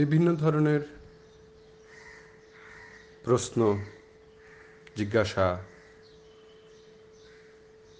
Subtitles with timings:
[0.00, 0.82] বিভিন্ন ধরনের
[3.26, 3.58] প্রশ্ন
[4.98, 5.46] জিজ্ঞাসা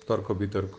[0.09, 0.77] তর্ক বিতর্ক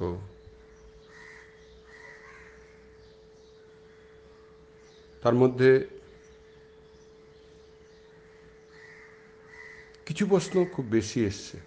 [5.21, 5.70] তার মধ্যে
[10.07, 11.57] কিছু প্রশ্ন খুব বেশি এসছে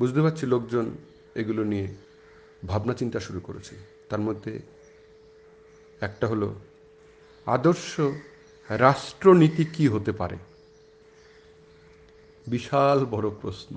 [0.00, 0.86] বুঝতে পারছি লোকজন
[1.40, 1.86] এগুলো নিয়ে
[2.70, 3.74] ভাবনা চিন্তা শুরু করেছে
[4.10, 4.52] তার মধ্যে
[6.08, 6.48] একটা হলো
[7.56, 7.90] আদর্শ
[8.86, 10.36] রাষ্ট্রনীতি কি হতে পারে
[12.52, 13.74] বিশাল বড় প্রশ্ন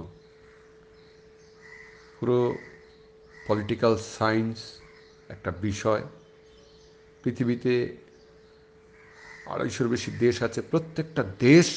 [2.17, 2.37] পুরো
[3.47, 4.57] পলিটিক্যাল সায়েন্স
[5.33, 6.03] একটা বিষয়
[7.23, 7.73] পৃথিবীতে
[9.53, 11.67] আড়াইশোর বেশি দেশ আছে প্রত্যেকটা দেশ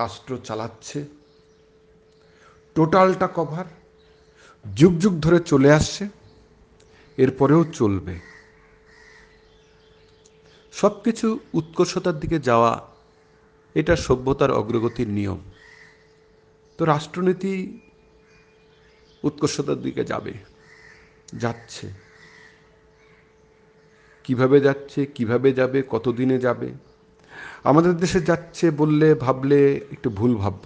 [0.00, 0.98] রাষ্ট্র চালাচ্ছে
[2.76, 3.66] টোটালটা কভার
[4.80, 6.04] যুগ যুগ ধরে চলে আসছে
[7.22, 8.14] এরপরেও চলবে
[10.80, 11.26] সব কিছু
[11.58, 12.72] উৎকর্ষতার দিকে যাওয়া
[13.80, 15.38] এটা সভ্যতার অগ্রগতির নিয়ম
[16.76, 17.52] তো রাষ্ট্রনীতি
[19.28, 20.32] উৎকর্ষতার দিকে যাবে
[21.42, 21.86] যাচ্ছে
[24.24, 26.68] কিভাবে যাচ্ছে কিভাবে যাবে কতদিনে যাবে
[27.70, 29.58] আমাদের দেশে যাচ্ছে বললে ভাবলে
[29.94, 30.64] একটু ভুল ভাবব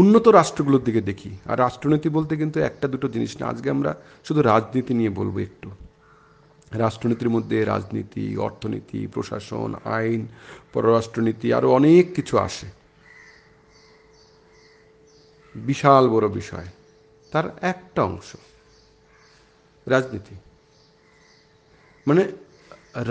[0.00, 3.90] উন্নত রাষ্ট্রগুলোর দিকে দেখি আর রাষ্ট্রনীতি বলতে কিন্তু একটা দুটো জিনিস না আজকে আমরা
[4.26, 5.68] শুধু রাজনীতি নিয়ে বলবো একটু
[6.84, 10.20] রাষ্ট্রনীতির মধ্যে রাজনীতি অর্থনীতি প্রশাসন আইন
[10.74, 12.68] পররাষ্ট্রনীতি আরও অনেক কিছু আসে
[15.68, 16.68] বিশাল বড় বিষয়
[17.32, 18.28] তার একটা অংশ
[19.94, 20.34] রাজনীতি
[22.08, 22.22] মানে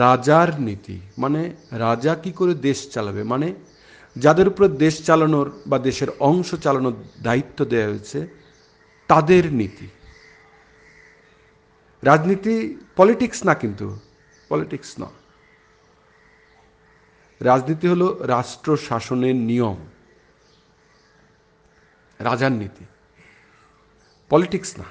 [0.03, 1.41] রাজার নীতি মানে
[1.85, 3.47] রাজা কি করে দেশ চালাবে মানে
[4.23, 6.95] যাদের উপরে দেশ চালানোর বা দেশের অংশ চালানোর
[7.27, 8.19] দায়িত্ব দেওয়া হয়েছে
[9.11, 9.87] তাদের নীতি
[12.09, 12.53] রাজনীতি
[12.99, 13.87] পলিটিক্স না কিন্তু
[14.51, 15.15] পলিটিক্স নয়
[17.49, 19.77] রাজনীতি হলো রাষ্ট্র শাসনের নিয়ম
[22.27, 22.83] রাজার নীতি
[24.31, 24.87] পলিটিক্স না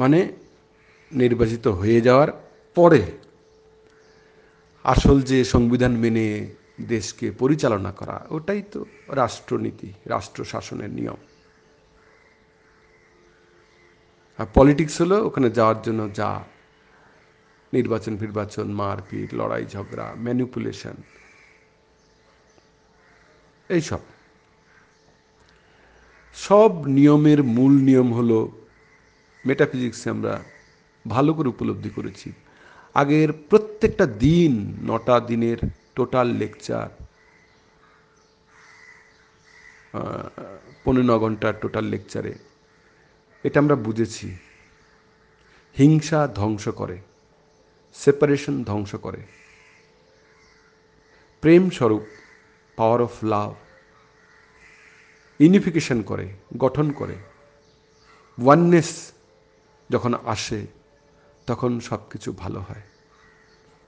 [0.00, 0.18] মানে
[1.20, 2.30] নির্বাচিত হয়ে যাওয়ার
[2.78, 3.02] পরে
[4.92, 6.26] আসল যে সংবিধান মেনে
[6.94, 8.80] দেশকে পরিচালনা করা ওটাই তো
[9.20, 11.18] রাষ্ট্রনীতি রাষ্ট্র শাসনের নিয়ম
[14.40, 16.30] আর পলিটিক্স হলো ওখানে যাওয়ার জন্য যা
[17.76, 20.96] নির্বাচন ফির্বাচন মারপিট লড়াই ঝগড়া ম্যানিপুলেশন
[23.76, 24.02] এইসব
[26.46, 28.38] সব নিয়মের মূল নিয়ম হলো
[29.48, 30.34] মেটাফিজিক্সে আমরা
[31.14, 32.28] ভালো করে উপলব্ধি করেছি
[33.00, 34.52] আগের প্রত্যেকটা দিন
[34.88, 35.58] নটা দিনের
[35.96, 36.88] টোটাল লেকচার
[40.84, 42.32] পনেরো ঘন্টার টোটাল লেকচারে
[43.46, 44.26] এটা আমরা বুঝেছি
[45.80, 46.96] হিংসা ধ্বংস করে
[48.02, 49.20] সেপারেশন ধ্বংস করে
[51.42, 52.04] প্রেম স্বরূপ
[52.78, 53.50] পাওয়ার অফ লাভ
[55.44, 56.26] ইউনিফিকেশন করে
[56.64, 57.16] গঠন করে
[58.44, 58.90] ওয়াননেস
[59.94, 60.60] যখন আসে
[61.48, 62.84] তখন সব কিছু ভালো হয়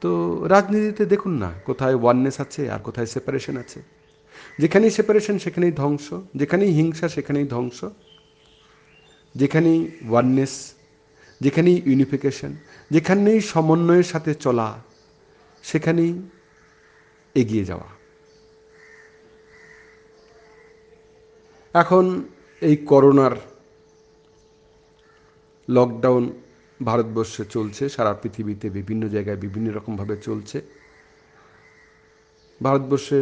[0.03, 0.11] তো
[0.55, 3.81] রাজনীতিতে দেখুন না কোথায় ওয়াননেস আছে আর কোথায় সেপারেশন আছে
[4.63, 6.07] যেখানেই সেপারেশন সেখানেই ধ্বংস
[6.41, 7.79] যেখানেই হিংসা সেখানেই ধ্বংস
[9.41, 9.81] যেখানেই
[10.11, 10.53] ওয়াননেস
[11.45, 12.53] যেখানেই ইউনিফিকেশন
[12.95, 14.69] যেখানেই সমন্বয়ের সাথে চলা
[15.71, 16.13] সেখানেই
[17.43, 17.89] এগিয়ে যাওয়া
[21.83, 22.05] এখন
[22.69, 23.35] এই করোনার
[25.77, 26.25] লকডাউন
[26.89, 30.59] ভারতবর্ষে চলছে সারা পৃথিবীতে বিভিন্ন জায়গায় বিভিন্ন রকমভাবে চলছে
[32.67, 33.21] ভারতবর্ষে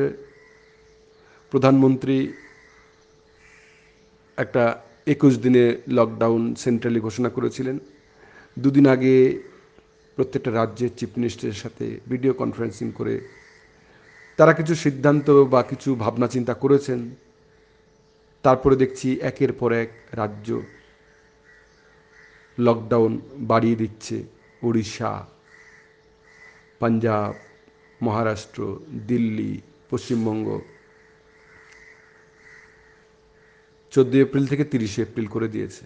[1.51, 2.17] প্রধানমন্ত্রী
[4.45, 4.65] একটা
[5.15, 5.65] একুশ দিনে
[5.97, 7.77] লকডাউন সেন্ট্রালি ঘোষণা করেছিলেন
[8.63, 9.15] দুদিন আগে
[10.17, 13.15] প্রত্যেকটা রাজ্যের চিফ মিনিস্টারের সাথে ভিডিও কনফারেন্সিং করে
[14.39, 17.01] তারা কিছু সিদ্ধান্ত বা কিছু ভাবনা চিন্তা করেছেন
[18.45, 19.91] তারপরে দেখছি একের পর এক
[20.21, 20.49] রাজ্য
[22.67, 23.13] লকডাউন
[23.51, 24.17] বাড়িয়ে দিচ্ছে
[24.67, 25.11] উড়িষ্যা
[26.81, 27.33] পাঞ্জাব
[28.07, 28.61] মহারাষ্ট্র
[29.11, 29.53] দিল্লি
[29.91, 30.47] পশ্চিমবঙ্গ
[33.97, 35.85] চোদ্দ এপ্রিল থেকে তিরিশে এপ্রিল করে দিয়েছে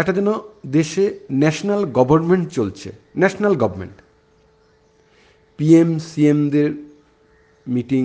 [0.00, 0.28] একটা যেন
[0.76, 1.04] দেশে
[1.42, 2.88] ন্যাশনাল গভর্নমেন্ট চলছে
[3.22, 3.96] ন্যাশনাল গভর্নমেন্ট
[5.58, 6.68] পিএম সিএমদের
[7.74, 8.04] মিটিং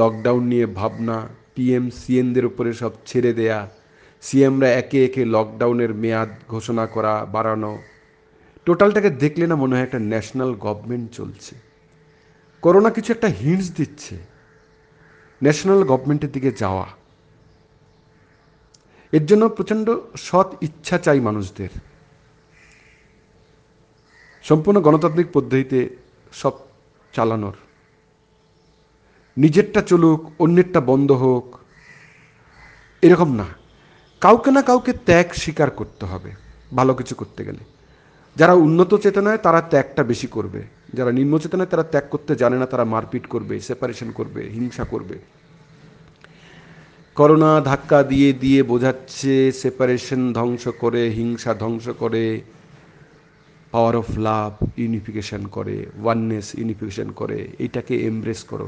[0.00, 1.16] লকডাউন নিয়ে ভাবনা
[1.54, 3.58] পিএম সিএমদের উপরে সব ছেড়ে দেয়া
[4.26, 7.72] সিএমরা একে একে লকডাউনের মেয়াদ ঘোষণা করা বাড়ানো
[8.66, 11.54] টোটালটাকে দেখলে না মনে হয় একটা ন্যাশনাল গভর্নমেন্ট চলছে
[12.64, 14.14] করোনা কিছু একটা হিন্টস দিচ্ছে
[15.44, 16.86] ন্যাশনাল গভর্নমেন্টের দিকে যাওয়া
[19.16, 19.86] এর জন্য প্রচণ্ড
[20.26, 21.72] সৎ ইচ্ছা চাই মানুষদের
[24.48, 25.78] সম্পূর্ণ গণতান্ত্রিক পদ্ধতিতে
[26.40, 26.54] সব
[27.16, 27.56] চালানোর
[29.42, 31.46] নিজেরটা চলুক অন্যেরটা বন্ধ হোক
[33.06, 33.46] এরকম না
[34.24, 36.30] কাউকে না কাউকে ত্যাগ স্বীকার করতে হবে
[36.78, 37.62] ভালো কিছু করতে গেলে
[38.38, 40.60] যারা উন্নত চেতনায় তারা ত্যাগটা বেশি করবে
[40.98, 45.16] যারা নিম্ন চেতনায় তারা ত্যাগ করতে জানে না তারা মারপিট করবে সেপারেশন করবে হিংসা করবে
[47.18, 52.24] করোনা ধাক্কা দিয়ে দিয়ে বোঝাচ্ছে সেপারেশন ধ্বংস করে হিংসা ধ্বংস করে
[53.72, 54.52] পাওয়ার অফ লাভ
[54.82, 58.66] ইউনিফিকেশন করে ওয়াননেস ইউনিফিকেশন করে এটাকে এমব্রেস করো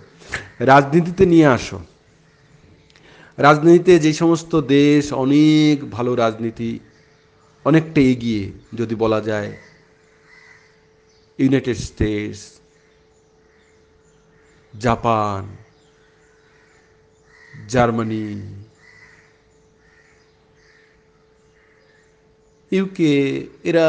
[0.73, 1.79] রাজনীতিতে নিয়ে আসো
[3.47, 6.71] রাজনীতিতে যে সমস্ত দেশ অনেক ভালো রাজনীতি
[7.69, 8.43] অনেকটা এগিয়ে
[8.81, 9.51] যদি বলা যায়
[11.43, 12.41] United States
[14.85, 15.41] Japan
[17.73, 18.23] Germany
[22.77, 23.11] UK
[23.71, 23.87] এরা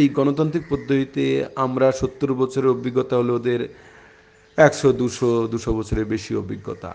[0.00, 1.24] এই গণতান্ত্রিক পদ্ধতিতে
[1.64, 3.60] আমরা সত্তর বছরের অভিজ্ঞতা হলো ওদের
[4.66, 6.92] একশো দুশো দুশো বছরের বেশি অভিজ্ঞতা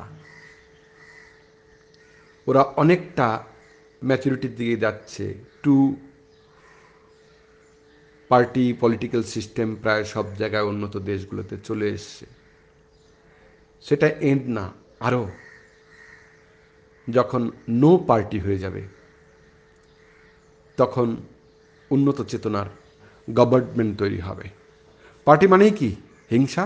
[2.49, 3.27] ওরা অনেকটা
[4.07, 5.23] ম্যাচুরিটির দিকে যাচ্ছে
[5.63, 5.75] টু
[8.31, 12.25] পার্টি পলিটিক্যাল সিস্টেম প্রায় সব জায়গায় উন্নত দেশগুলোতে চলে এসছে
[13.87, 14.65] সেটা এন্ড না
[15.07, 15.23] আরও
[17.15, 17.41] যখন
[17.81, 18.83] নো পার্টি হয়ে যাবে
[20.79, 21.07] তখন
[21.95, 22.67] উন্নত চেতনার
[23.37, 24.45] গভর্নমেন্ট তৈরি হবে
[25.25, 25.89] পার্টি মানেই কি
[26.33, 26.63] হিংসা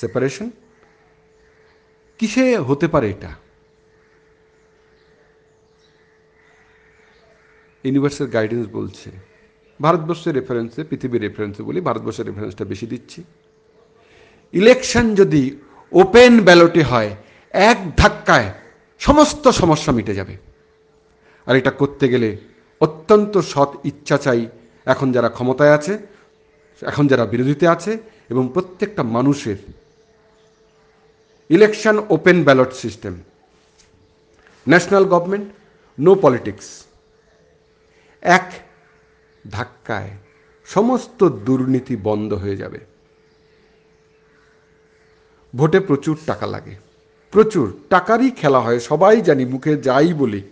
[0.00, 0.48] সেপারেশন
[2.18, 3.30] কিসে হতে পারে এটা
[7.86, 9.08] ইউনিভার্সের গাইডেন্স বলছে
[9.84, 13.20] ভারতবর্ষের রেফারেন্সে পৃথিবীর রেফারেন্সে বলি ভারতবর্ষের রেফারেন্সটা বেশি দিচ্ছি
[14.60, 15.42] ইলেকশন যদি
[16.02, 17.10] ওপেন ব্যালটে হয়
[17.70, 18.48] এক ধাক্কায়
[19.06, 20.34] সমস্ত সমস্যা মিটে যাবে
[21.48, 22.28] আর এটা করতে গেলে
[22.86, 24.40] অত্যন্ত সৎ ইচ্ছা চাই
[24.92, 25.94] এখন যারা ক্ষমতায় আছে
[26.90, 27.92] এখন যারা বিরোধীতে আছে
[28.32, 29.58] এবং প্রত্যেকটা মানুষের
[31.56, 33.14] election open ballot system
[34.72, 35.46] national government
[36.06, 36.66] no politics
[38.36, 38.46] এক
[39.56, 40.10] ধাক্কায়
[40.74, 42.80] সমস্ত দুর্নীতি বন্ধ হয়ে যাবে
[45.58, 46.74] ভোটে প্রচুর টাকা লাগে
[47.34, 50.42] প্রচুর টাকারই খেলা হয় সবাই জানি মুখে যাই বলি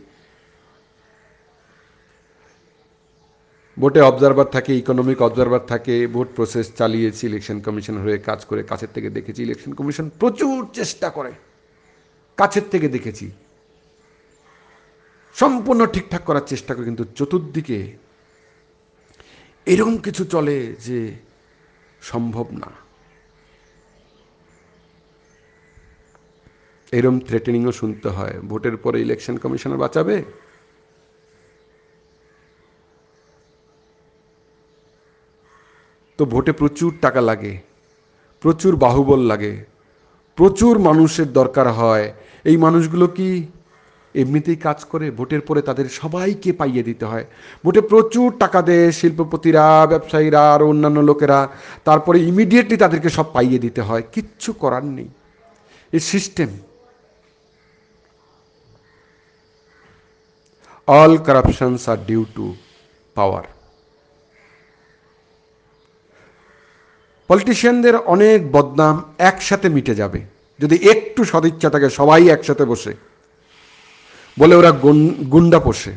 [3.83, 8.91] ভোটে অবজারভার থাকে ইকোনমিক অবজারভার থাকে ভোট প্রসেস চালিয়েছি ইলেকশন কমিশন হয়ে কাজ করে কাছের
[8.97, 11.33] থেকে দেখেছি ইলেকশন কমিশন প্রচুর চেষ্টা করে
[12.41, 13.27] কাছের থেকে দেখেছি
[15.41, 17.79] সম্পূর্ণ ঠিকঠাক করার চেষ্টা করে কিন্তু চতুর্দিকে
[19.73, 20.57] এরকম কিছু চলে
[20.87, 20.99] যে
[22.11, 22.69] সম্ভব না
[26.99, 30.17] এরম থ্রেটেনিংও শুনতে হয় ভোটের পরে ইলেকশন কমিশনার বাঁচাবে
[36.17, 37.53] তো ভোটে প্রচুর টাকা লাগে
[38.43, 39.53] প্রচুর বাহুবল লাগে
[40.39, 42.07] প্রচুর মানুষের দরকার হয়
[42.51, 43.29] এই মানুষগুলো কি
[44.23, 47.25] এমনিতেই কাজ করে ভোটের পরে তাদের সবাইকে পাইয়ে দিতে হয়
[47.65, 51.39] ভোটে প্রচুর টাকা দেয় শিল্পপতিরা ব্যবসায়ীরা আর অন্যান্য লোকেরা
[51.89, 55.09] তারপরে ইমিডিয়েটলি তাদেরকে সব পাইয়ে দিতে হয় কিচ্ছু করার নেই
[55.97, 56.51] এই system
[61.01, 62.47] all corruptions are due to
[63.19, 63.45] power
[67.29, 68.97] পলিটিশিয়ানদের অনেক বদনাম
[69.31, 70.21] একসাথে মিটে যাবে
[70.63, 72.93] যদি একটু সদিচ্ছা থাকে সবাই একসাথে বসে
[74.41, 74.71] বলে ওরা
[75.33, 75.93] গুন্ডা পোষে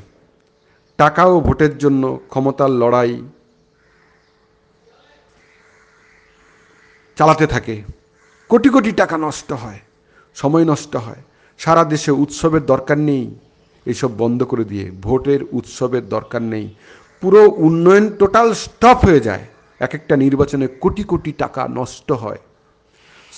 [1.01, 3.13] টাকা ও ভোটের জন্য ক্ষমতার লড়াই
[7.17, 7.75] চালাতে থাকে
[8.51, 9.79] কোটি কোটি টাকা নষ্ট হয়
[10.41, 11.21] সময় নষ্ট হয়
[11.63, 13.23] সারা দেশে উৎসবের দরকার নেই
[13.91, 16.65] এসব বন্ধ করে দিয়ে ভোটের উৎসবের দরকার নেই
[17.21, 19.45] পুরো উন্নয়ন টোটাল স্টপ হয়ে যায়
[19.85, 22.41] এক একটা নির্বাচনে কোটি কোটি টাকা নষ্ট হয়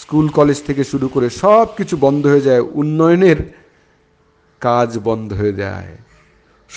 [0.02, 3.40] স্কুল কলেজ থেকে শুরু করে সব কিছু বন্ধ হয়ে যায় উন্নয়নের
[4.66, 5.92] কাজ বন্ধ হয়ে যায়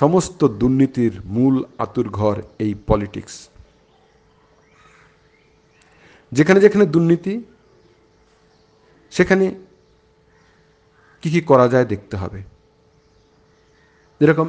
[0.00, 1.54] সমস্ত দুর্নীতির মূল
[1.84, 3.34] আতুর ঘর এই পলিটিক্স
[6.36, 7.34] যেখানে যেখানে দুর্নীতি
[9.16, 9.46] সেখানে
[11.20, 12.40] কি কি করা যায় দেখতে হবে
[14.18, 14.48] যেরকম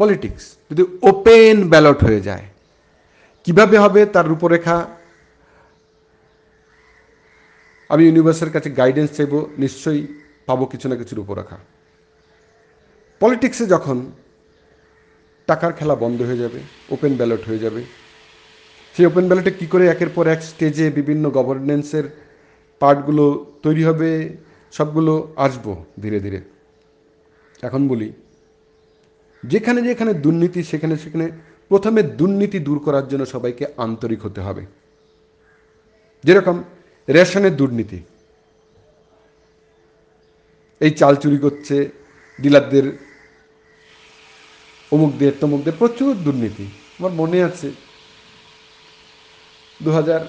[0.00, 2.46] পলিটিক্স যদি ওপেন ব্যালট হয়ে যায়
[3.44, 4.76] কিভাবে হবে তার রূপরেখা
[7.92, 9.32] আমি ইউনিভার্সের কাছে গাইডেন্স চাইব
[9.64, 10.02] নিশ্চয়ই
[10.48, 11.58] পাবো কিছু না কিছু রূপরেখা
[13.22, 13.98] পলিটিক্সে যখন
[15.50, 16.60] টাকার খেলা বন্ধ হয়ে যাবে
[16.94, 17.82] ওপেন ব্যালট হয়ে যাবে
[18.94, 22.06] সেই ওপেন ব্যালটে কী করে একের পর এক স্টেজে বিভিন্ন গভর্নেন্সের
[22.82, 23.24] পার্টগুলো
[23.64, 24.08] তৈরি হবে
[24.76, 25.12] সবগুলো
[25.46, 26.40] আসবো ধীরে ধীরে
[27.68, 28.08] এখন বলি
[29.52, 31.26] যেখানে যেখানে দুর্নীতি সেখানে সেখানে
[31.70, 34.62] প্রথমে দুর্নীতি দূর করার জন্য সবাইকে আন্তরিক হতে হবে
[36.26, 36.56] যেরকম
[37.16, 37.98] রেশনের দুর্নীতি
[40.84, 41.76] এই চাল চুরি করছে
[42.42, 42.86] ডিলারদের
[44.94, 46.66] অমুকদের তমুকদের প্রচুর দুর্নীতি
[46.98, 47.68] আমার মনে আছে
[49.84, 50.20] দু হাজার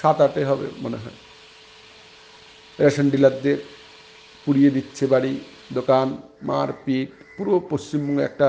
[0.00, 1.16] সাত আটে হবে মনে হয়
[2.82, 3.58] রেশন ডিলারদের
[4.44, 5.32] পুড়িয়ে দিচ্ছে বাড়ি
[5.76, 6.08] দোকান
[6.48, 8.48] মারপিট পুরো পশ্চিমবঙ্গে একটা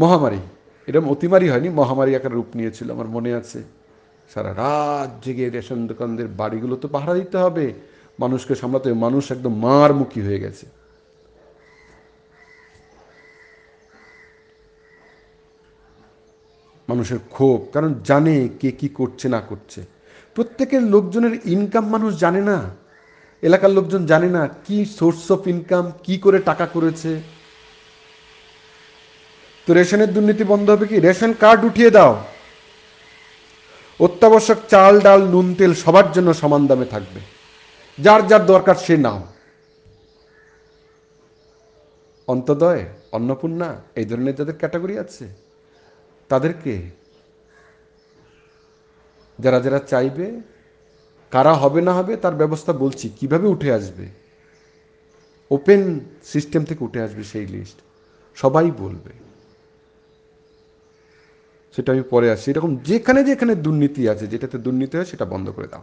[0.00, 0.40] মহামারী
[0.88, 3.60] এরকম অতিমারি হয়নি মহামারী একটা রূপ নিয়েছিল আমার মনে আছে
[4.32, 7.64] সারা রাত জেগে রেশন দোকানদের বাড়িগুলো তো পাহারা দিতে হবে
[8.22, 10.66] মানুষকে সামলাতে মানুষ একদম মারমুখী হয়ে গেছে
[16.90, 19.80] মানুষের ক্ষোভ কারণ জানে কে কি করছে না করছে
[20.34, 22.58] প্রত্যেকের লোকজনের ইনকাম মানুষ জানে না
[23.48, 27.12] এলাকার লোকজন জানে না কি সোর্স অফ ইনকাম কি করে টাকা করেছে
[29.64, 32.12] তো রেশনের দুর্নীতি বন্ধ হবে কি রেশন কার্ড উঠিয়ে দাও
[34.06, 37.20] অত্যাবশ্যক চাল ডাল নুন তেল সবার জন্য সমান দামে থাকবে
[38.04, 39.20] যার যার দরকার সে নাও
[42.32, 42.82] অন্তদয়
[43.16, 43.68] অন্নপূর্ণা
[44.00, 45.26] এই ধরনের যাদের ক্যাটাগরি আছে
[46.30, 46.74] তাদেরকে
[49.44, 50.26] যারা যারা চাইবে
[51.34, 54.06] কারা হবে না হবে তার ব্যবস্থা বলছি কিভাবে উঠে আসবে
[55.56, 55.80] ওপেন
[56.32, 57.78] সিস্টেম থেকে উঠে আসবে সেই লিস্ট
[58.42, 59.12] সবাই বলবে
[61.74, 65.68] সেটা আমি পরে আসছি এরকম যেখানে যেখানে দুর্নীতি আছে যেটাতে দুর্নীতি হয় সেটা বন্ধ করে
[65.72, 65.82] দাও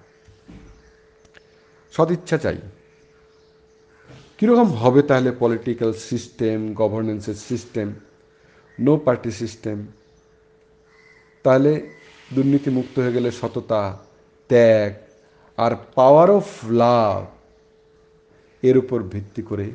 [1.95, 2.59] সদিচ্ছা চাই
[4.37, 7.87] কীরকম হবে তাহলে পলিটিক্যাল সিস্টেম গভর্নেন্সের সিস্টেম
[8.85, 9.77] নো পার্টি সিস্টেম
[11.45, 11.71] তাহলে
[12.35, 13.81] দুর্নীতিমুক্ত হয়ে গেলে সততা
[14.51, 14.89] ত্যাগ
[15.63, 16.47] আর পাওয়ার অফ
[16.81, 17.17] লাভ
[18.69, 19.67] এর উপর ভিত্তি করে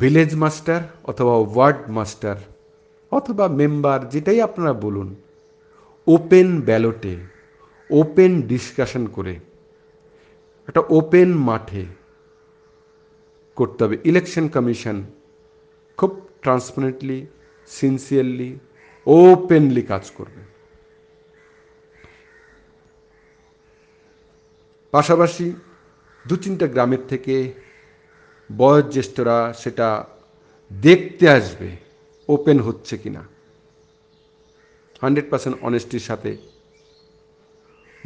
[0.00, 2.36] ভিলেজ মাস্টার অথবা ওয়ার্ড মাস্টার
[3.18, 5.08] অথবা মেম্বার যেটাই আপনারা বলুন
[6.14, 7.14] ওপেন ব্যালটে
[8.00, 9.34] ওপেন ডিসকাশন করে
[10.68, 11.82] একটা ওপেন মাঠে
[13.58, 14.96] করতে হবে ইলেকশন কমিশন
[15.98, 16.10] খুব
[16.44, 17.18] ট্রান্সপারেন্টলি
[17.78, 18.50] সিনসিয়ারলি
[19.18, 20.42] ওপেনলি কাজ করবে
[24.94, 25.46] পাশাপাশি
[26.28, 27.34] দু তিনটা গ্রামের থেকে
[28.60, 29.88] বয়োজ্যেষ্ঠরা সেটা
[30.86, 31.68] দেখতে আসবে
[32.34, 33.22] ওপেন হচ্ছে কি না
[35.02, 36.30] হান্ড্রেড পার্সেন্ট অনেস্টির সাথে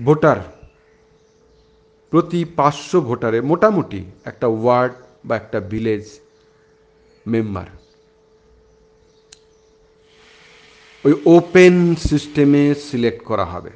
[0.07, 0.39] ভোটার
[2.11, 4.93] প্রতি পাঁচশো ভোটারে মোটামুটি একটা ওয়ার্ড
[5.29, 6.05] বা একটা ভিলেজ
[7.33, 7.69] মেম্বার
[11.07, 11.75] ওই ওপেন
[12.09, 13.73] সিস্টেমে সিলেক্ট করা হবে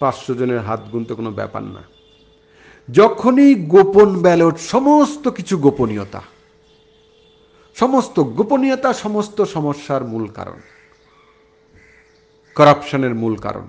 [0.00, 1.82] পাঁচশো জনের হাত গুনতে কোনো ব্যাপার না
[2.98, 6.20] যখনই গোপন ব্যালট সমস্ত কিছু গোপনীয়তা
[7.80, 10.58] সমস্ত গোপনীয়তা সমস্ত সমস্যার মূল কারণ
[12.58, 13.66] করাপশনের মূল কারণ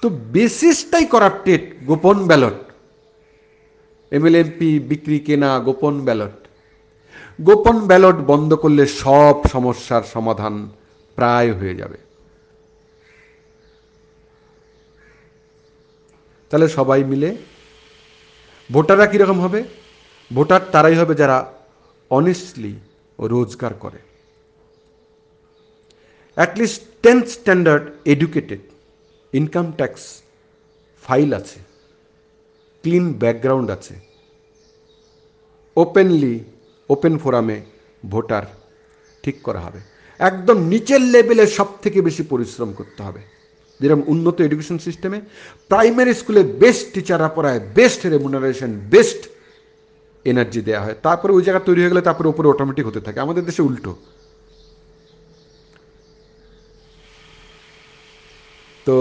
[0.00, 2.58] তো বেসিসটাই করাপ্টেড গোপন ব্যালট
[4.16, 6.36] এমএলএমপি বিক্রি কেনা গোপন ব্যালট
[7.48, 10.54] গোপন ব্যালট বন্ধ করলে সব সমস্যার সমাধান
[11.18, 11.98] প্রায় হয়ে যাবে
[16.48, 17.30] তাহলে সবাই মিলে
[18.74, 19.60] ভোটাররা কীরকম হবে
[20.36, 21.36] ভোটার তারাই হবে যারা
[22.18, 22.72] অনেস্টলি
[23.34, 24.00] রোজগার করে
[26.40, 27.82] at least tenth standard
[28.14, 28.60] educated
[29.38, 30.02] income tax
[31.06, 31.58] file আছে
[32.82, 33.94] ক্লিন ব্যাকগ্রাউন্ড আছে
[35.84, 36.34] ওপেনলি
[36.94, 37.58] ওপেন ফোরামে
[38.12, 38.44] ভোটার
[39.24, 39.80] ঠিক করা হবে
[40.28, 43.20] একদম নিচের লেভেলে সব থেকে বেশি পরিশ্রম করতে হবে
[43.80, 45.18] যেরকম উন্নত এডুকেশন সিস্টেমে
[45.70, 49.20] প্রাইমারি স্কুলে বেস্ট টিচাররা পড়ায় বেস্ট রেমুনারেশন বেস্ট
[50.32, 53.42] এনার্জি দেওয়া হয় তারপরে ওই জায়গা তৈরি হয়ে গেলে তারপরে ওপরে অটোমেটিক হতে থাকে আমাদের
[53.48, 53.92] দেশে উল্টো
[58.86, 58.96] তো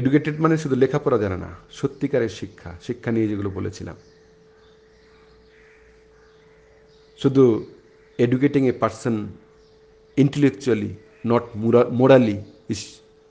[0.00, 1.50] এডুকেটেড মানে শুধু লেখাপড়া জানে না
[1.80, 3.96] সত্যিকারের শিক্ষা শিক্ষা নিয়ে যেগুলো বলেছিলাম
[7.22, 7.44] শুধু
[8.24, 9.14] educating a person
[10.24, 10.90] intellectually
[11.30, 11.44] not
[12.00, 12.36] morally
[12.74, 12.80] is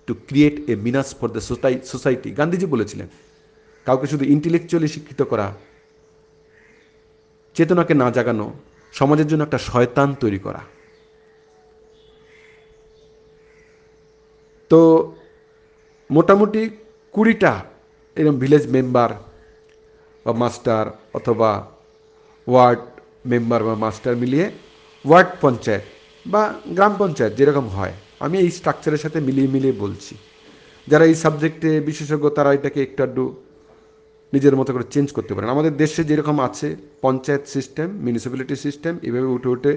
[0.08, 1.42] to create a menace for the
[1.94, 3.08] society Gandhiji বলেছিলেন
[3.88, 5.48] কাউকে শুধু ইন্টেলেকচুয়ালি শিক্ষিত করা
[7.58, 8.46] চেতনাকে না জাগানো
[9.00, 10.62] সমাজের জন্য একটা শয়তান তৈরি করা
[14.72, 14.80] তো
[16.16, 16.62] মোটামুটি
[17.16, 17.54] কুড়িটা
[18.20, 19.10] এরকম ভিলেজ মেম্বার
[20.26, 20.82] বা মাস্টার
[21.18, 21.52] অথবা
[22.52, 22.82] ওয়ার্ড
[23.32, 24.46] মেম্বার বা মাস্টার মিলিয়ে
[25.08, 25.84] ওয়ার্ড পঞ্চায়েত
[26.34, 26.42] বা
[26.78, 27.94] গ্রাম পঞ্চায়েত যেরকম হয়
[28.26, 30.14] আমি এই স্ট্রাকচারের সাথে মিলিয়ে মিলিয়ে বলছি
[30.92, 33.26] যারা এই সাবজেক্টে বিশেষজ্ঞ তারা এটাকে একটু আড্ডু
[34.36, 36.68] নিজের মতো করে চেঞ্জ করতে পারেন আমাদের দেশে যেরকম আছে
[37.06, 39.74] পঞ্চায়েত সিস্টেম মিউনিসিপ্যালিটি সিস্টেম এভাবে উঠে উঠে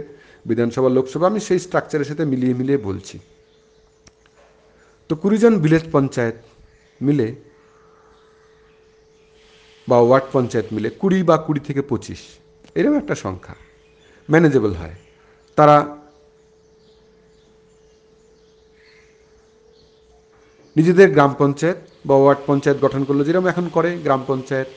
[0.51, 3.17] বিধানসভা লোকসভা আমি সেই স্ট্রাকচারের সাথে মিলিয়ে মিলিয়ে বলছি
[5.11, 6.37] তো কুড়িজন ভিলেজ পঞ্চায়েত
[7.07, 7.27] মিলে
[9.91, 12.21] বা ওয়ার্ড পঞ্চায়েত মিলে কুড়ি বা কুড়ি থেকে পঁচিশ
[12.79, 13.55] এরকম একটা সংখ্যা
[14.33, 14.97] ম্যানেজেবল হয়
[15.59, 15.77] তারা
[20.79, 24.69] নিজেদের গ্রাম পঞ্চায়েত বা ওয়ার্ড পঞ্চায়েত গঠন করলো যেরকম এখন করে গ্রাম পঞ্চায়েত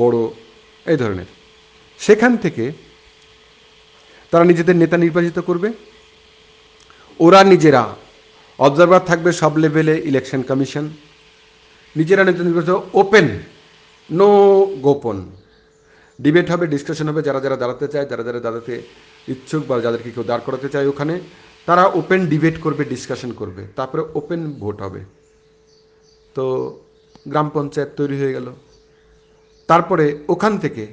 [0.00, 0.18] বড়
[0.92, 1.28] এই ধরনের
[2.06, 2.64] সেখান থেকে
[4.30, 5.68] তারা নিজেদের নেতা নির্বাচিত করবে
[7.26, 7.82] ওরা নিজেরা
[8.66, 10.84] অবজারভার থাকবে সব লেভেলে ইলেকশন কমিশন
[11.98, 13.26] নিজেরা নিজের নির্বাচন ওপেন
[14.18, 14.30] নো
[14.86, 15.16] গোপন
[16.24, 18.74] ডিবেট হবে ডিসকাশন হবে যারা যারা দাঁড়াতে চায় যারা যারা দাঁড়াতে
[19.34, 21.14] ইচ্ছুক বা যাদেরকে কেউ দাঁড় করাতে চায় ওখানে
[21.68, 25.00] তারা ওপেন ডিবেট করবে ডিসকাশন করবে তারপরে ওপেন ভোট হবে
[26.36, 26.44] তো
[27.32, 28.46] গ্রাম পঞ্চায়েত তৈরি হয়ে গেল
[29.70, 30.84] তারপরে ওখান থেকে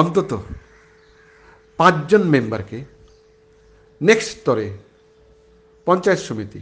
[0.00, 0.30] অন্তত
[1.80, 2.78] পাঁচজন মেম্বারকে
[4.08, 4.66] নেক্সট স্তরে
[5.88, 6.60] পঞ্চায়েত সমিতি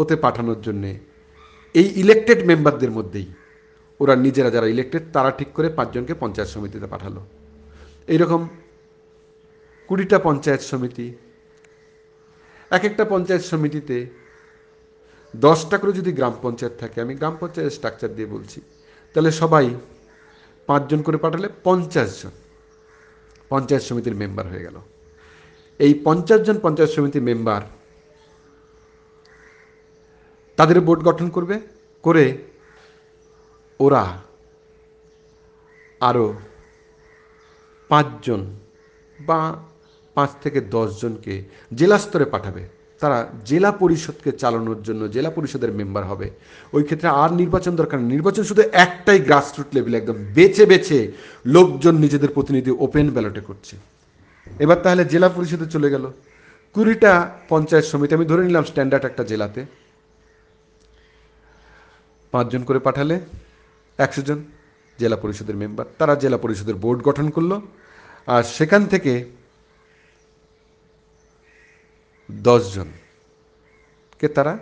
[0.00, 0.90] ওতে পাঠানোর জন্যে
[1.80, 3.28] এই ইলেকটেড মেম্বারদের মধ্যেই
[4.02, 7.20] ওরা নিজেরা যারা ইলেকটেড তারা ঠিক করে পাঁচজনকে পঞ্চায়েত সমিতিতে পাঠালো
[8.12, 8.40] এইরকম
[9.88, 11.06] কুড়িটা পঞ্চায়েত সমিতি
[12.76, 13.96] এক একটা পঞ্চায়েত সমিতিতে
[15.46, 18.58] দশটা করে যদি গ্রাম পঞ্চায়েত থাকে আমি গ্রাম পঞ্চায়েত স্ট্রাকচার দিয়ে বলছি
[19.12, 19.64] তাহলে সবাই
[20.68, 22.34] পাঁচজন করে পাঠালে পঞ্চাশ জন
[23.52, 24.76] পঞ্চায়েত সমিতির মেম্বার হয়ে গেল
[25.84, 27.60] এই পঞ্চাশ জন পঞ্চায়েত সমিতি মেম্বার
[30.58, 31.56] তাদের বোর্ড গঠন করবে
[32.06, 32.24] করে
[33.84, 34.04] ওরা
[36.08, 36.26] আরও
[37.90, 38.40] পাঁচজন
[39.28, 39.40] বা
[40.16, 41.34] পাঁচ থেকে দশজনকে
[41.78, 42.62] জেলা স্তরে পাঠাবে
[43.02, 43.18] তারা
[43.50, 46.26] জেলা পরিষদকে চালানোর জন্য জেলা পরিষদের মেম্বার হবে
[46.76, 50.98] ওই ক্ষেত্রে আর নির্বাচন দরকার নির্বাচন শুধু একটাই গ্রাসরুট লেভেলে একদম বেছে বেছে
[51.56, 53.74] লোকজন নিজেদের প্রতিনিধি ওপেন ব্যালটে করছে
[54.64, 56.04] এবার তাহলে জেলা পরিষদে চলে গেল
[56.74, 57.12] কুড়িটা
[57.50, 59.60] পঞ্চায়েত সমিতি আমি ধরে নিলাম স্ট্যান্ডার্ড একটা জেলাতে
[62.32, 63.14] পাঁচজন করে পাঠালে
[64.06, 64.38] একশো জন
[65.00, 67.56] জেলা পরিষদের মেম্বার তারা জেলা পরিষদের বোর্ড গঠন করলো
[68.34, 69.12] আর সেখান থেকে
[72.46, 72.88] দশজন
[74.18, 74.52] কে তারা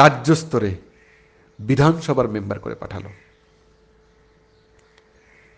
[0.00, 0.70] রাজ্য স্তরে
[1.68, 3.10] বিধানসভার মেম্বার করে পাঠালো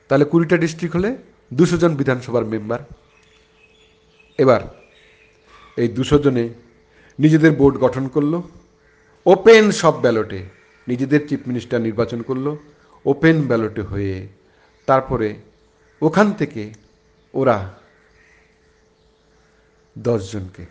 [0.09, 1.11] তাহলে কুড়িটা ডিস্ট্রিক্ট হলে
[1.59, 2.81] দুশো জন বিধানসভার মেম্বার
[4.43, 4.63] এবার
[5.83, 6.45] এই দুশো জনে
[7.23, 8.39] নিজেদের বোর্ড গঠন করলো
[9.35, 10.41] ওপেন সব ব্যালটে
[10.91, 12.51] নিজেদের চিফ মিনিস্টার নির্বাচন করলো
[13.13, 14.15] ওপেন ব্যালটে হয়ে
[14.89, 15.29] তারপরে
[16.07, 16.63] ওখান থেকে
[17.41, 17.57] ওরা
[20.07, 20.65] দশজনকে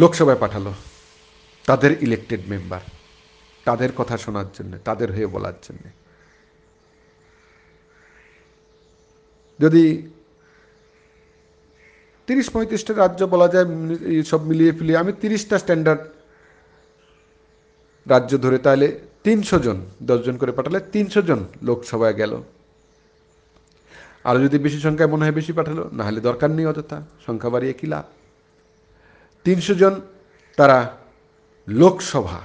[0.00, 0.72] লোকসভায় পাঠালো
[1.68, 2.82] তাদের ইলেকটেড মেম্বার
[3.68, 5.88] তাদের কথা শোনার জন্য তাদের হয়ে বলার জন্যে
[9.62, 9.82] যদি
[12.26, 13.66] তিরিশ পঁয়ত্রিশটা রাজ্য বলা যায়
[14.30, 16.02] সব মিলিয়ে ফিলিয়ে আমি তিরিশটা স্ট্যান্ডার্ড
[18.12, 18.86] রাজ্য ধরে তাহলে
[19.26, 19.78] তিনশো জন
[20.10, 22.32] দশজন করে পাঠালে তিনশো জন লোকসভায় গেল
[24.28, 27.74] আর যদি বেশি সংখ্যায় মনে হয় বেশি পাঠালো না হলে দরকার নেই অযথা সংখ্যা বাড়িয়ে
[27.80, 28.04] কী লাভ
[29.46, 29.94] তিনশো জন
[30.58, 30.78] তারা
[31.80, 32.40] লোকসভা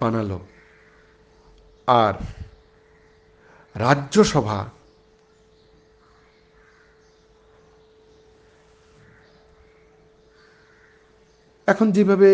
[0.00, 0.38] বানালো
[2.02, 2.14] আর
[3.86, 4.58] রাজ্যসভা
[11.72, 12.28] এখন যেভাবে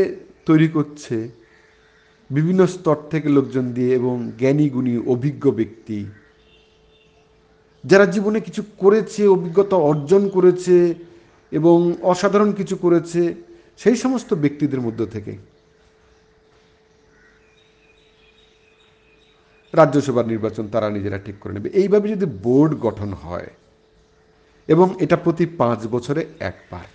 [0.49, 1.17] তৈরি করছে
[2.37, 5.99] বিভিন্ন স্তর থেকে লোকজন দিয়ে এবং জ্ঞানী গুণী অভিজ্ঞ ব্যক্তি
[7.91, 10.77] যারা জীবনে কিছু করেছে অভিজ্ঞতা অর্জন করেছে
[11.59, 11.77] এবং
[12.13, 13.21] অসাধারণ কিছু করেছে
[13.83, 15.33] সেই সমস্ত ব্যক্তিদের মধ্য থেকে
[19.81, 23.51] রাজ্যসভার নির্বাচন তারা নিজেরা ঠিক করে নেবে এইভাবে যদি বোর্ড গঠন হয়
[24.75, 26.87] এবং এটা প্রতি পাঁচ বছরে একবার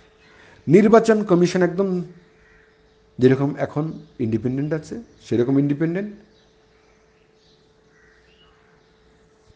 [0.74, 1.88] নির্বাচন কমিশন একদম
[3.20, 3.84] যেরকম এখন
[4.24, 4.94] ইন্ডিপেন্ডেন্ট আছে
[5.26, 6.10] সেরকম ইন্ডিপেন্ডেন্ট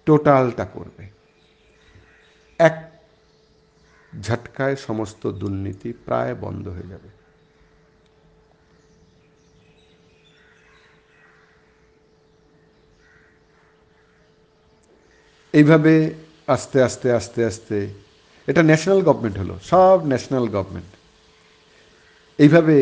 [0.06, 1.04] টোটালটা করবে
[2.68, 2.76] এক
[4.26, 7.08] ঝটকায় সমস্ত দুর্নীতি প্রায় বন্ধ হয়ে যাবে
[15.58, 15.92] এইভাবে
[16.54, 17.78] আস্তে আস্তে আস্তে আস্তে
[18.50, 20.90] এটা ন্যাশনাল গভর্নমেন্ট হলো সব ন্যাশনাল গভর্নমেন্ট
[22.44, 22.74] এইভাবে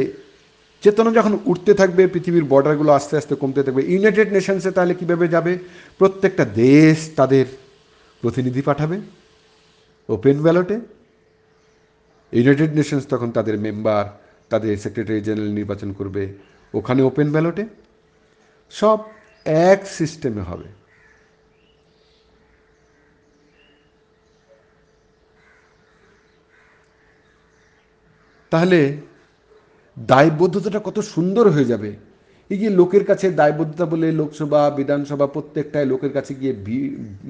[0.86, 5.52] চেতনা যখন উঠতে থাকবে পৃথিবীর বর্ডারগুলো আস্তে আস্তে কমতে থাকবে ইউনাইটেড নেশনসে তাহলে কীভাবে যাবে
[6.00, 7.46] প্রত্যেকটা দেশ তাদের
[8.22, 8.96] প্রতিনিধি পাঠাবে
[10.14, 10.76] ওপেন ব্যালটে
[12.38, 14.02] ইউনাইটেড নেশনস তখন তাদের মেম্বার
[14.50, 16.22] তাদের সেক্রেটারি জেনারেল নির্বাচন করবে
[16.78, 17.64] ওখানে ওপেন ব্যালটে
[18.80, 18.98] সব
[19.70, 20.68] এক সিস্টেমে হবে
[28.52, 28.80] তাহলে
[30.10, 31.90] দায়বদ্ধতাটা কত সুন্দর হয়ে যাবে
[32.52, 36.52] এই যে লোকের কাছে দায়বদ্ধতা বলে লোকসভা বিধানসভা প্রত্যেকটায় লোকের কাছে গিয়ে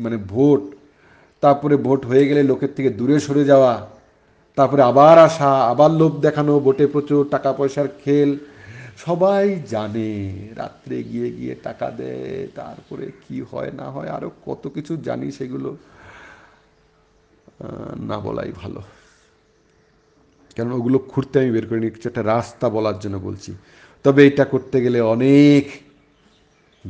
[0.05, 0.63] মানে ভোট
[1.45, 3.73] তারপরে ভোট হয়ে গেলে লোকের থেকে দূরে সরে যাওয়া
[4.59, 8.31] তারপরে আবার আসা আবার লোভ দেখানো ভোটে প্রচুর টাকা পয়সার খেল
[9.05, 10.11] সবাই জানে
[10.61, 15.71] রাত্রে গিয়ে গিয়ে টাকা দেয় তারপরে কি হয় না হয় আরও কত কিছু জানি সেগুলো
[18.09, 18.81] না বলাই ভালো
[20.57, 23.51] কারণ ওগুলো খুঁড়তে আমি বের নিই কিছু একটা রাস্তা বলার জন্য বলছি
[24.05, 25.65] তবে এটা করতে গেলে অনেক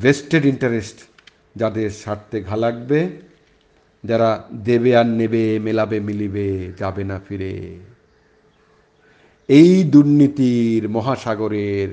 [0.03, 0.99] ভেস্টেড ইন্টারেস্ট
[1.61, 3.01] যাদের স্বার্থে ঘা লাগবে
[4.11, 4.31] যারা
[4.69, 6.49] দেবে আর নেবে মেলাবে মিলিবে
[6.81, 7.53] যাবে না ফিরে
[9.59, 11.89] এই দুর্নীতির মহাসাগরের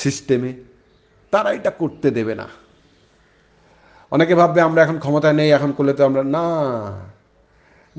[0.00, 0.50] সিস্টেমে
[1.32, 2.46] তারা এটা করতে দেবে না
[4.14, 6.46] অনেকে ভাববে আমরা এখন ক্ষমতায় নেই এখন করলে তো আমরা না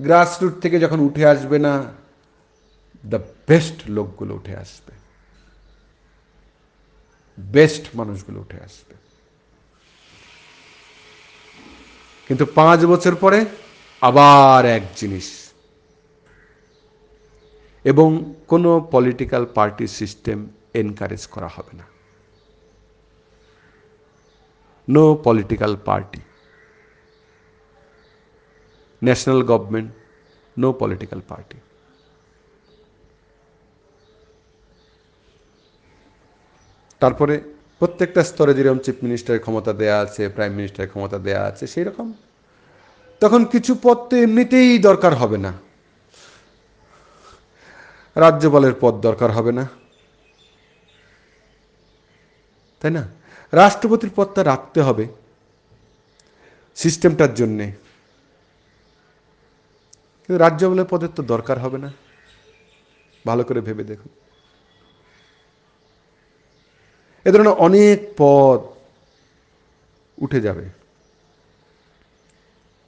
[0.05, 1.73] গ্রাসরুট থেকে যখন উঠে আসবে না
[3.11, 4.93] দ্য বেস্ট লোকগুলো উঠে আসবে
[7.55, 8.95] বেস্ট মানুষগুলো উঠে আসবে
[12.27, 13.39] কিন্তু পাঁচ বছর পরে
[14.07, 15.27] আবার এক জিনিস
[17.91, 18.07] এবং
[18.51, 20.39] কোনো পলিটিক্যাল পার্টি সিস্টেম
[20.81, 21.85] এনকারেজ করা হবে না
[24.93, 26.21] no political party
[29.07, 29.89] national government
[30.61, 31.57] no political party
[37.01, 37.35] তারপরে
[37.79, 42.07] প্রত্যেকটা স্তরে যেরকম চিফ মিনিস্টারের ক্ষমতা দেয়া আছে প্রাইম মিনিস্টারের ক্ষমতা দেয়া আছে সেই রকম
[43.21, 45.51] তখন কিছু পদ তো এমনিতেই দরকার হবে না
[48.25, 49.63] রাজ্যপালের পদ দরকার হবে না
[52.79, 53.03] তাই না
[53.61, 55.05] রাষ্ট্রপতির পদটা রাখতে হবে
[56.81, 57.65] সিস্টেমটার জন্যে
[60.23, 61.89] কিন্তু রাজ্য বলে পদের তো দরকার হবে না
[63.29, 64.11] ভালো করে ভেবে দেখুন
[67.27, 68.59] এ ধরনের অনেক পদ
[70.25, 70.65] উঠে যাবে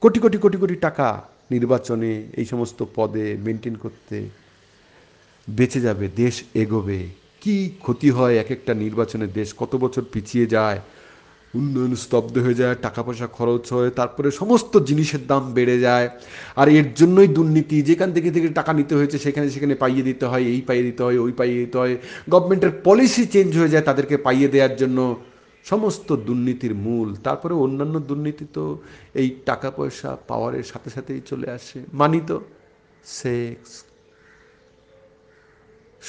[0.02, 1.08] কোটি কোটি কোটি কোটি টাকা
[1.54, 4.16] নির্বাচনে এই সমস্ত পদে মেনটেন করতে
[5.58, 7.00] বেঁচে যাবে দেশ এগোবে
[7.42, 10.78] কি ক্ষতি হয় এক একটা নির্বাচনে দেশ কত বছর পিছিয়ে যায়
[11.58, 16.06] উন্নয়ন স্তব্ধ হয়ে যায় টাকা পয়সা খরচ হয় তারপরে সমস্ত জিনিসের দাম বেড়ে যায়
[16.60, 20.44] আর এর জন্যই দুর্নীতি যেখান থেকে থেকে টাকা নিতে হয়েছে সেখানে সেখানে পাইয়ে দিতে হয়
[20.54, 21.94] এই পাইয়ে দিতে হয় ওই পাইয়ে দিতে হয়
[22.32, 24.98] গভর্নমেন্টের পলিসি চেঞ্জ হয়ে যায় তাদেরকে পাইয়ে দেওয়ার জন্য
[25.70, 28.64] সমস্ত দুর্নীতির মূল তারপরে অন্যান্য দুর্নীতি তো
[29.20, 32.36] এই টাকা পয়সা পাওয়ারের সাথে সাথেই চলে আসে মানি তো
[33.20, 33.72] সেক্স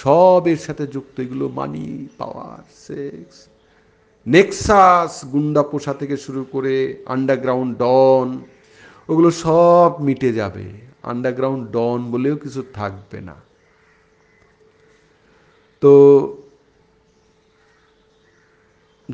[0.01, 1.83] সবের সাথে যুক্ত এগুলো মানি
[2.19, 3.35] পাওয়ার সেক্স
[4.35, 6.73] নেক্সাস গুন্ডা পোষা থেকে শুরু করে
[7.15, 8.27] আন্ডারগ্রাউন্ড ডন
[9.09, 10.65] ওগুলো সব মিটে যাবে
[11.11, 13.35] আন্ডারগ্রাউন্ড ডন বলেও কিছু থাকবে না
[15.83, 15.91] তো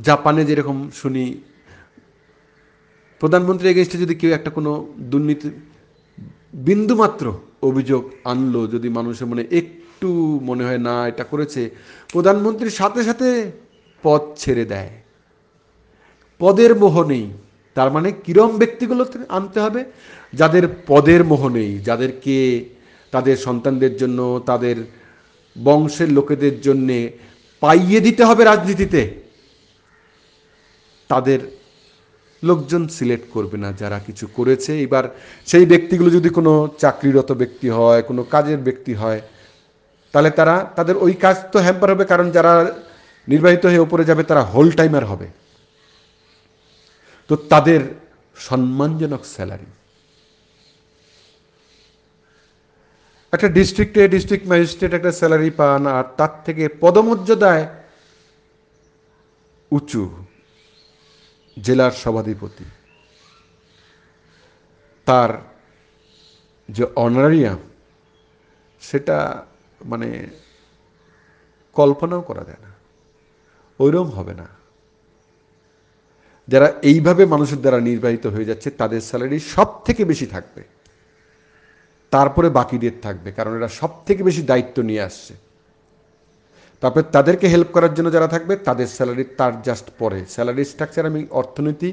[0.07, 1.25] জাপানে যেরকম শুনি
[3.21, 4.71] প্রধানমন্ত্রী এগেনস্টে যদি কেউ একটা কোনো
[5.11, 5.47] দুর্নীতি
[6.67, 7.25] বিন্দুমাত্র
[7.69, 10.09] অভিযোগ আনলো যদি মানুষের মনে একটু
[10.49, 11.61] মনে হয় না এটা করেছে
[12.13, 13.27] প্রধানমন্ত্রীর সাথে সাথে
[14.05, 14.93] পথ ছেড়ে দেয়
[16.41, 17.25] পদের মোহ নেই
[17.75, 19.03] তার মানে কিরম ব্যক্তিগুলো
[19.37, 19.81] আনতে হবে
[20.39, 22.35] যাদের পদের মোহ নেই যাদেরকে
[23.13, 24.19] তাদের সন্তানদের জন্য
[24.49, 24.77] তাদের
[25.67, 26.97] বংশের লোকেদের জন্যে
[27.63, 29.01] পাইয়ে দিতে হবে রাজনীতিতে
[31.11, 31.39] তাদের
[32.49, 35.05] লোকজন সিলেক্ট করবে না যারা কিছু করেছে এবার
[35.49, 36.51] সেই ব্যক্তিগুলো যদি কোনো
[36.83, 39.19] চাকরিরত ব্যক্তি হয় কোনো কাজের ব্যক্তি হয়
[40.11, 42.53] তাহলে তারা তাদের ওই কাজ তো হ্যাম্পার হবে কারণ যারা
[43.31, 45.27] নির্বাহিত হয়ে ওপরে যাবে তারা হোল টাইমার হবে
[47.27, 47.81] তো তাদের
[48.47, 49.69] সম্মানজনক স্যালারি
[53.35, 57.63] একটা ডিস্ট্রিক্টে ডিস্ট্রিক্ট ম্যাজিস্ট্রেট একটা স্যালারি পান আর তার থেকে পদমর্যাদায়
[59.77, 60.03] উঁচু
[61.65, 62.65] জেলার সভাধিপতি
[65.07, 65.29] তার
[66.75, 67.59] যে অনারিয়াম
[68.87, 69.17] সেটা
[69.91, 70.09] মানে
[71.79, 72.71] কল্পনাও করা যায় না
[73.83, 74.47] ওইরকম হবে না
[76.51, 80.61] যারা এইভাবে মানুষের দ্বারা নির্বাহিত হয়ে যাচ্ছে তাদের স্যালারি সব থেকে বেশি থাকবে
[82.13, 85.33] তারপরে বাকিদের থাকবে কারণ এরা সব থেকে বেশি দায়িত্ব নিয়ে আসছে
[86.81, 91.21] তারপরে তাদেরকে হেল্প করার জন্য যারা থাকবে তাদের স্যালারি তার জাস্ট পরে স্যালারি স্ট্রাকচার আমি
[91.41, 91.89] অর্থনীতি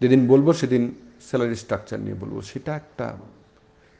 [0.00, 0.82] যেদিন বলবো সেদিন
[1.28, 3.06] স্যালারি স্ট্রাকচার নিয়ে বলবো সেটা একটা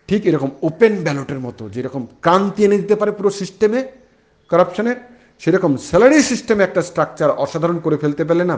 [0.08, 3.80] ঠিক এরকম ওপেন ব্যালটের মতো যেরকম ক্রান্তি এনে দিতে পারে পুরো সিস্টেমে
[4.50, 4.96] করাপশনের
[5.42, 8.56] সেরকম স্যালারি সিস্টেমে একটা স্ট্রাকচার অসাধারণ করে ফেলতে পেলে না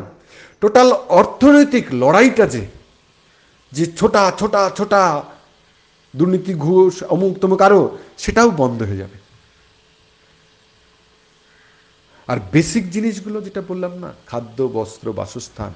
[0.63, 0.89] টোটাল
[1.21, 2.63] অর্থনৈতিক লড়াইটা যে
[3.77, 5.01] যে ছোটা ছোটা ছোটা
[6.19, 7.81] দুর্নীতি ঘুষ অমুক তমুক আরও
[8.23, 9.19] সেটাও বন্ধ হয়ে যাবে
[12.31, 15.73] আর বেসিক জিনিসগুলো যেটা বললাম না খাদ্য বস্ত্র বাসস্থান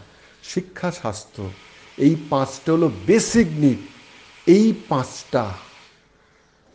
[0.53, 1.43] শিক্ষা স্বাস্থ্য
[2.05, 3.81] এই পাঁচটা হলো বেসিক নিড
[4.57, 5.43] এই পাঁচটা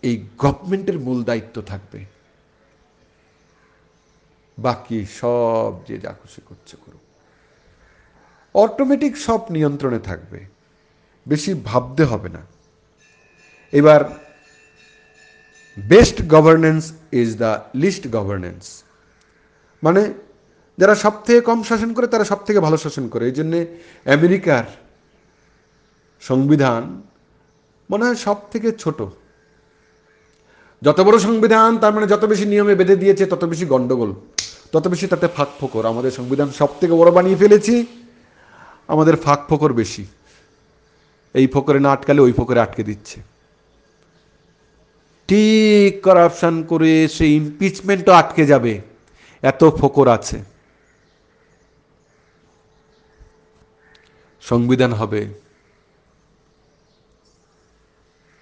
[0.07, 1.99] এই গভর্নমেন্টের মূল দায়িত্ব থাকবে
[4.65, 7.03] বাকি সব যে যা খুশি করছে করুক
[8.63, 10.39] অটোমেটিক সব নিয়ন্ত্রণে থাকবে
[11.31, 12.41] বেশি ভাবতে হবে না
[13.79, 14.01] এবার
[15.91, 16.83] best governance
[17.21, 17.51] is the
[17.83, 18.63] least governance
[19.85, 20.01] মানে
[20.79, 23.59] যারা সব থেকে কম শাসন করে তারা সব থেকে ভালো শাসন করে এই জন্যে
[24.15, 24.65] আমেরিকার
[26.29, 26.81] সংবিধান
[27.91, 28.99] মনে হয় সব থেকে ছোট
[30.85, 34.11] যত বড় সংবিধান তার মানে যত বেশি নিয়মে বেঁধে দিয়েছে তত বেশি গণ্ডগোল
[34.73, 37.75] তত বেশি তাতে ফাঁক ফোকর আমাদের সংবিধান সব থেকে বড় বানিয়ে ফেলেছি
[38.93, 40.03] আমাদের ফাঁক ফোকর বেশি
[41.39, 43.17] এই ফোকরে না আটকালে ওই ফোকরে আটকে দিচ্ছে
[45.29, 48.73] ঠিক করাপশান করে সেই ইম্পিচমেন্টও আটকে যাবে
[49.51, 50.37] এত ফোকর আছে
[54.49, 55.21] সংবিধান হবে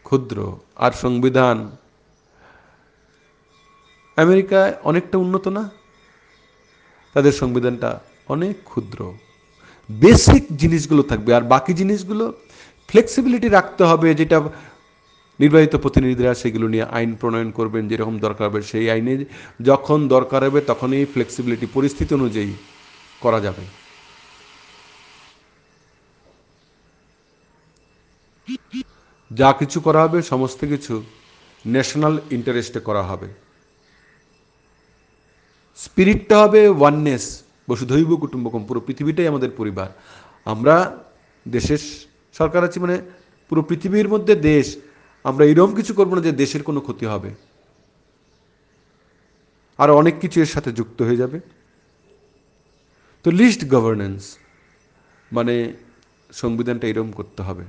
[0.08, 0.38] ক্ষুদ্র
[0.86, 1.58] আর সংবিধান
[4.24, 5.64] আমেরিকায় অনেকটা উন্নত না
[7.14, 7.90] তাদের সংবিধানটা
[8.34, 9.00] অনেক ক্ষুদ্র
[10.04, 12.26] বেসিক জিনিসগুলো থাকবে আর বাকি জিনিসগুলো
[12.90, 14.38] ফ্লেক্সিবিলিটি রাখতে হবে যেটা
[15.42, 19.14] নির্বাহিত প্রতিনিধিরা সেগুলো নিয়ে আইন প্রণয়ন করবেন যেরকম দরকার হবে সেই আইনে
[19.70, 22.52] যখন দরকার হবে তখনই ফ্লেক্সিবিলিটি পরিস্থিতি অনুযায়ী
[23.24, 23.64] করা যাবে
[29.40, 30.94] যা কিছু করা হবে সমস্ত কিছু
[31.74, 33.28] ন্যাশনাল ইন্টারেস্টে করা হবে
[35.86, 37.24] স্পিরিটটা হবে ওয়াননেস
[37.70, 39.90] বসুধৈব কুটুম্বকম পুরো পৃথিবীটাই আমাদের পরিবার
[40.54, 40.76] আমরা
[41.56, 41.82] দেশের
[42.40, 42.96] সরকার আছি মানে
[43.48, 44.68] পুরো পৃথিবীর মধ্যে দেশ
[45.30, 47.30] আমরা এরকম কিছু করবো না যে দেশের কোনো ক্ষতি হবে
[49.82, 51.38] আর অনেক কিছু এর সাথে যুক্ত হয়ে যাবে
[53.24, 54.22] তো লিস্ট গভর্নেন্স
[55.38, 55.56] মানে
[56.42, 57.64] সংবিধানটা এরকম করতে হবে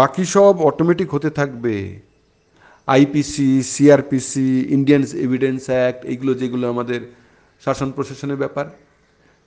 [0.00, 1.74] বাকি সব অটোমেটিক হতে থাকবে
[2.94, 7.00] IPC CrPC Indian Evidence Act এগুলো যেগুলো আমাদের
[7.64, 8.66] শাসন প্রশাসনের ব্যাপার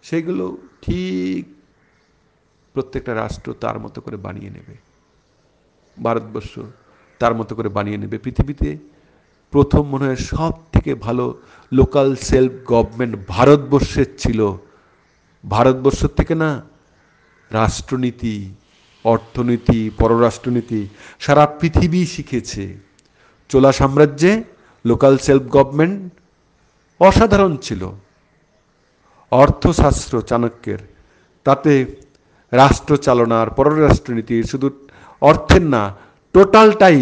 [0.07, 0.45] সেগুলো
[0.83, 1.43] ঠিক
[2.73, 4.75] প্রত্যেকটা রাষ্ট্র তার মতো করে বানিয়ে নেবে
[6.07, 6.53] ভারতবর্ষ
[7.21, 8.69] তার মতো করে বানিয়ে নেবে পৃথিবীতে
[9.53, 11.25] প্রথম মনে হয় সব থেকে ভালো
[11.79, 14.39] লোকাল সেলফ গভর্নমেন্ট ভারতবর্ষের ছিল
[15.55, 16.49] ভারতবর্ষের থেকে না
[17.59, 18.35] রাষ্ট্রনীতি
[19.13, 20.81] অর্থনীতি পররাষ্ট্রনীতি
[21.25, 22.63] সারা পৃথিবী শিখেছে
[23.53, 24.31] চোলা সাম্রাজ্যে
[24.89, 25.97] লোকাল সেলফ গভর্নমেন্ট
[27.07, 27.81] অসাধারণ ছিল
[29.43, 30.81] অর্থশাস্ত্র চাণক্যের
[31.47, 31.71] তাতে
[32.61, 34.67] রাষ্ট্র চালনার পররাষ্ট্রনীতি শুধু
[35.29, 35.81] অর্থের না
[36.35, 36.99] টোটালটাই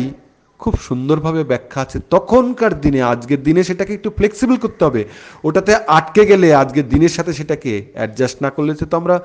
[0.62, 5.02] খুব সুন্দরভাবে ব্যাখ্যা আছে তখনকার দিনে আজকের দিনে সেটাকে একটু ফ্লেক্সিবল করতে হবে
[5.48, 9.16] ওটাতে আটকে গেলে আজকের দিনের সাথে সেটাকে অ্যাডজাস্ট না করলে তো আমরা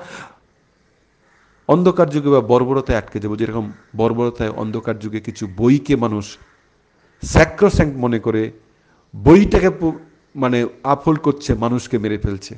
[1.73, 3.65] অন্ধকার যুগে বা বর্বরতায় আটকে যাবো যেরকম
[3.99, 6.25] বর্বরতায় অন্ধকার যুগে কিছু বইকে মানুষ
[7.33, 8.41] স্যাক্রোস্যাঙ্ক মনে করে
[9.25, 9.69] বইটাকে
[10.43, 10.57] মানে
[10.93, 12.53] আফল করছে মানুষকে মেরে ফেলছে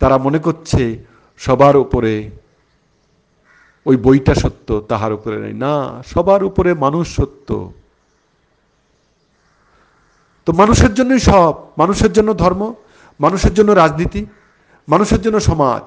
[0.00, 0.80] তারা মনে করছে
[1.46, 2.12] সবার উপরে
[3.88, 5.72] ওই বইটা সত্য তাহার উপরে নাই না
[6.12, 7.48] সবার উপরে মানুষ সত্য
[10.44, 12.62] তো মানুষের জন্যই সব মানুষের জন্য ধর্ম
[13.24, 14.22] মানুষের জন্য রাজনীতি
[14.92, 15.84] মানুষের জন্য সমাজ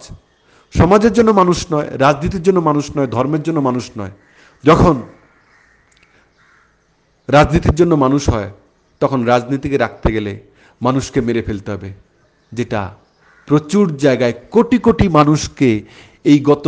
[0.80, 4.14] সমাজের জন্য মানুষ নয় রাজনীতির জন্য মানুষ নয় ধর্মের জন্য মানুষ নয়
[4.70, 4.96] যখন
[7.36, 8.50] রাজনীতির জন্য মানুষ হয়
[9.02, 10.34] তখন রাজনীতিকে রাখতে গেলে
[10.86, 11.90] মানুষকে মেরে ফেলতে হবে
[12.58, 12.82] যেটা
[13.48, 15.70] প্রচুর জায়গায় কোটি কোটি মানুষকে
[16.32, 16.66] এই গত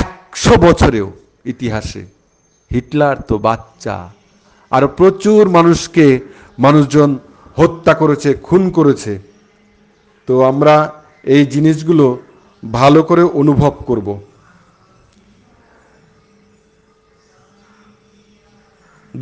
[0.00, 1.08] একশো বছরেও
[1.52, 2.02] ইতিহাসে
[2.74, 3.96] হিটলার তো বাচ্চা
[4.76, 6.06] আর প্রচুর মানুষকে
[6.64, 7.10] মানুষজন
[7.58, 9.12] হত্যা করেছে খুন করেছে
[10.26, 10.74] তো আমরা
[11.34, 12.06] এই জিনিসগুলো
[12.80, 14.12] ভালো করে অনুভব করবো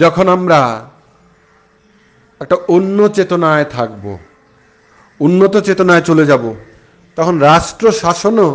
[0.03, 0.61] যখন আমরা
[2.43, 4.05] একটা অন্য চেতনায় থাকব
[5.27, 6.45] উন্নত চেতনায় চলে যাব
[7.19, 8.49] তখন রাষ্ট্র শাসনও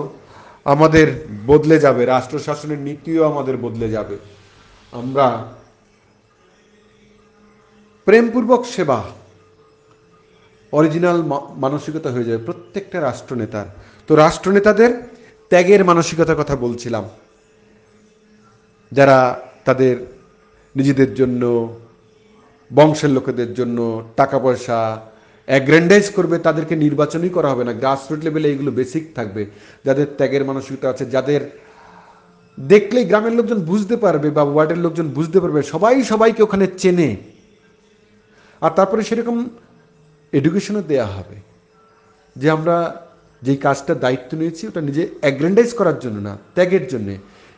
[0.74, 1.06] আমাদের
[1.50, 4.16] বদলে যাবে রাষ্ট্র শাসনের নীতিও আমাদের বদলে যাবে
[5.00, 5.28] আমরা
[8.06, 9.00] প্রেমপূর্বক সেবা
[10.80, 11.18] অরিজিনাল
[11.64, 13.68] মানসিকতা হয়ে যাবে প্রত্যেকটা রাষ্ট্রনেতার
[14.08, 14.92] তো রাষ্ট্রনেতাদের
[15.52, 17.04] ত্যাগের মানসিকতার কথা বলছিলাম
[18.98, 19.18] যারা
[19.68, 19.96] তাদের
[20.78, 21.42] নিজেদের জন্য
[22.78, 23.80] বংশের লোকেদের জন্য
[24.20, 24.78] টাকা পয়সা
[25.50, 29.42] অ্যাগ্র্যান্ডাইজ করবে তাদেরকে নির্বাচনই করা হবে না গ্রাসরুট লেভেলে এগুলো বেসিক থাকবে
[29.86, 31.42] যাদের ত্যাগের মানসিকতা আছে যাদের
[32.72, 37.10] দেখলেই গ্রামের লোকজন বুঝতে পারবে বা ওয়ার্ডের লোকজন বুঝতে পারবে সবাই সবাইকে ওখানে চেনে
[38.66, 39.36] আর তারপরে সেরকম
[40.40, 41.38] এডুকেশনও দেয়া হবে
[42.42, 42.76] যে আমরা
[43.46, 47.14] যেই কাজটা দায়িত্ব নিয়েছি ওটা নিজে অ্যাগ্র্যান্ডাইজ করার জন্য না ত্যাগের জন্যে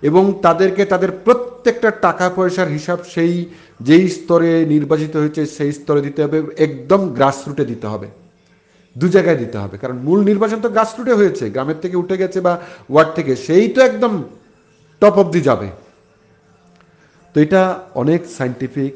[0.09, 3.33] এবং তাদেরকে তাদের প্রত্যেকটা টাকা পয়সার হিসাব সেই
[3.87, 8.07] যেই স্তরে নির্বাচিত হয়েছে সেই স্তরে দিতে হবে একদম গ্রাসরুটে দিতে হবে
[8.99, 12.53] দু জায়গায় দিতে হবে কারণ মূল নির্বাচন তো গ্রাসরুটে হয়েছে গ্রামের থেকে উঠে গেছে বা
[12.91, 14.11] ওয়ার্ড থেকে সেই তো একদম
[15.01, 15.67] টপ অব দি যাবে
[17.31, 17.61] তো এটা
[18.01, 18.91] অনেক সাইন্টিফিক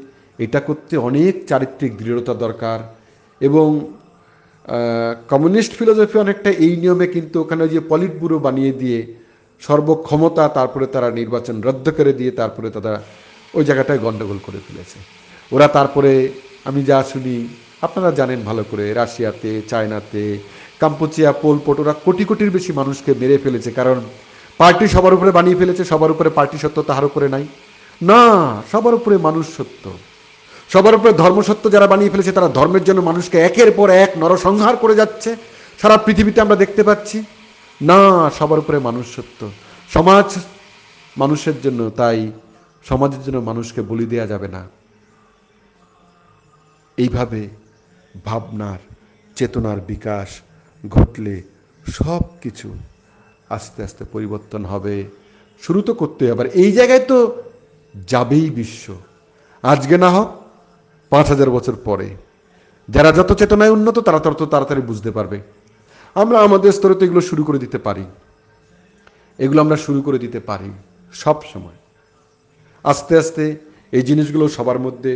[0.45, 2.79] এটা করতে অনেক চারিত্রিক দৃঢ়তা দরকার
[3.47, 3.67] এবং
[5.31, 8.99] কমিউনিস্ট ফিলোসফি অনেকটা এই নিয়মে কিন্তু ওখানে যে পলিট ব্যুরো বানিয়ে দিয়ে
[9.67, 12.91] সর্বক্ষমতা তারপরে তারা নির্বাচন রদ্দ করে দিয়ে তারপরে তারা
[13.57, 14.97] ওই জায়গাটায় গণ্ডগোল করে ফেলেছে
[15.55, 16.11] ওরা তারপরে
[16.69, 17.35] আমি যা শুনি
[17.85, 20.23] আপনারা জানেন ভালো করে রাশিয়াতে চায়নাতে
[20.81, 23.97] কাম্পুচিয়া পোলপোট ওরা কোটি কোটির বেশি মানুষকে মেরে ফেলেছে কারণ
[24.59, 27.45] পার্টি সবার উপরে বানিয়ে ফেলেছে সবার উপরে পার্টি সত্য তাহার উপরে নাই
[28.09, 28.21] না
[28.71, 29.83] সবার উপরে মানুষ সত্য
[30.73, 34.95] সবার উপরে ধর্মসত্য যারা বানিয়ে ফেলেছে তারা ধর্মের জন্য মানুষকে একের পর এক নরসংহার করে
[35.01, 35.29] যাচ্ছে
[35.81, 37.17] সারা পৃথিবীতে আমরা দেখতে পাচ্ছি
[37.89, 37.99] না
[38.39, 39.39] সবার উপরে মানুষত্ব
[39.95, 40.27] সমাজ
[41.21, 42.19] মানুষের জন্য তাই
[42.89, 44.61] সমাজের জন্য মানুষকে বলি দেয়া যাবে না
[47.03, 47.41] এইভাবে
[48.27, 48.79] ভাবনার
[49.37, 50.29] চেতনার বিকাশ
[50.95, 51.33] ঘটলে
[51.99, 52.67] সব কিছু
[53.57, 54.95] আস্তে আস্তে পরিবর্তন হবে
[55.63, 57.17] শুরু তো করতে আবার এই জায়গায় তো
[58.11, 58.85] যাবেই বিশ্ব
[59.71, 60.29] আজকে না হোক
[61.11, 62.07] পাঁচ হাজার বছর পরে
[62.95, 65.37] যারা যত চেতনায় উন্নত তারা তত তাড়াতাড়ি বুঝতে পারবে
[66.21, 68.03] আমরা আমাদের স্তরে তো এগুলো শুরু করে দিতে পারি
[69.43, 70.69] এগুলো আমরা শুরু করে দিতে পারি
[71.23, 71.77] সব সময়
[72.91, 73.43] আস্তে আস্তে
[73.97, 75.13] এই জিনিসগুলো সবার মধ্যে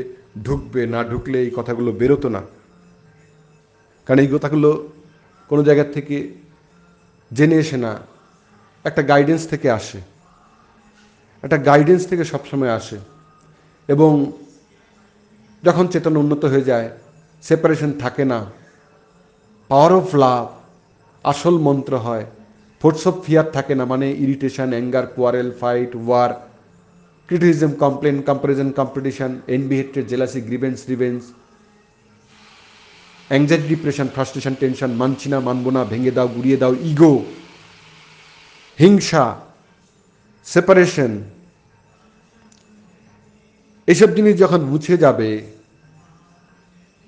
[0.47, 2.41] ঢুকবে না ঢুকলে এই কথাগুলো বেরোতো না
[4.05, 4.69] কারণ এই কথাগুলো
[5.49, 6.15] কোনো জায়গার থেকে
[7.37, 7.91] জেনে এসে না
[8.89, 9.99] একটা গাইডেন্স থেকে আসে
[11.45, 12.97] একটা গাইডেন্স থেকে সবসময় আসে
[13.93, 14.11] এবং
[15.67, 16.87] যখন চেতন উন্নত হয়ে যায়
[17.47, 18.39] সেপারেশন থাকে না
[19.69, 20.45] পাওয়ার অফ লাভ
[21.31, 22.25] আসল মন্ত্র হয়
[22.81, 26.29] ফোর্স অফ ফিয়ার থাকে না মানে irritation anger quarrel fight war
[27.27, 31.21] criticism complain comparison competition and hatred jealousy grievance revenge
[33.31, 37.13] anxiety depression frustration tension মানছি না মানবো না ভেঙে দাও গুড়িয়ে দাও ইগো
[38.83, 39.23] হিংসা
[40.53, 41.11] সেপারেশন
[43.91, 45.29] এসব জিনিস যখন মুছে যাবে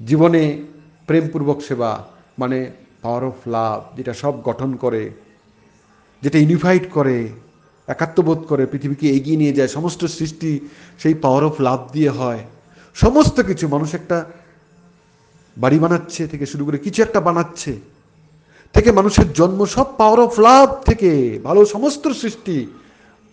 [0.09, 0.41] জীবনে
[1.07, 1.91] প্রেমপূর্বক সেবা
[2.41, 2.57] মানে
[3.03, 5.03] পাওয়ার অফ লাভ যেটা সব গঠন করে
[6.23, 7.17] যেটা ইউনিফাইড করে
[7.93, 10.51] একাত্মবোধ করে পৃথিবীকে এগিয়ে নিয়ে যায় সমস্ত সৃষ্টি
[11.01, 12.41] সেই পাওয়ার অফ লাভ দিয়ে হয়
[13.03, 14.17] সমস্ত কিছু মানুষ একটা
[15.63, 17.71] বাড়ি বানাচ্ছে থেকে শুরু করে কিছু একটা বানাচ্ছে
[18.75, 21.11] থেকে মানুষের জন্ম সব পাওয়ার অফ লাভ থেকে
[21.47, 22.57] ভালো সমস্ত সৃষ্টি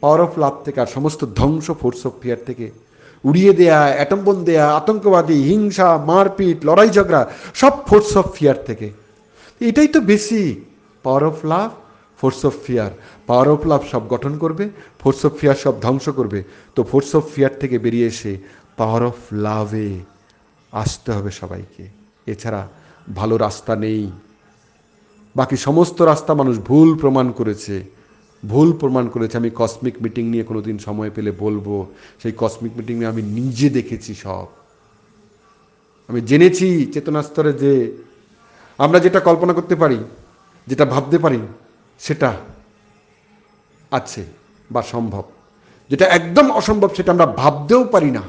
[0.02, 2.66] পাওয়ার অফ লাভ থেকে আর সমস্ত ধ্বংস ফোর্স অফ ফিয়ার থেকে
[3.28, 7.22] উড়িয়ে দেয়া অ্যাটম্বন দেয়া আতঙ্কবাদী হিংসা মারপিট লড়াই ঝগড়া
[7.60, 8.88] সব ফোর্স অফ ফিয়ার থেকে
[9.68, 10.54] এটাই তো basic
[11.04, 11.70] power of love
[12.20, 12.90] force of fear
[13.28, 14.64] power of love সব গঠন করবে
[15.00, 16.40] ফোর্স অফ ফিয়ার সব ধ্বংস করবে
[16.74, 18.32] তো ফোর্স অফ ফিয়ার থেকে বেরিয়ে এসে
[18.78, 19.88] পাওয়ার অফ লাভে
[20.82, 21.84] আসতে হবে সবাইকে
[22.32, 22.62] এছাড়া
[23.18, 24.02] ভালো রাস্তা নেই
[25.38, 27.76] বাকি সমস্ত রাস্তা মানুষ ভুল প্রমাণ করেছে
[28.52, 31.74] ভুল প্রমাণ করেছে আমি কসমিক মিটিং নিয়ে কোনো দিন সময় পেলে বলবো
[32.22, 34.46] সেই কসমিক মিটিংয়ে আমি নিজে দেখেছি সব
[36.08, 37.72] আমি জেনেছি চেতনাস্তরে যে
[38.84, 39.98] আমরা যেটা কল্পনা করতে পারি
[40.70, 41.40] যেটা ভাবতে পারি
[42.06, 42.30] সেটা
[43.98, 44.22] আছে
[44.74, 45.24] বা সম্ভব
[45.90, 48.24] যেটা একদম অসম্ভব সেটা আমরা ভাবতেও পারি না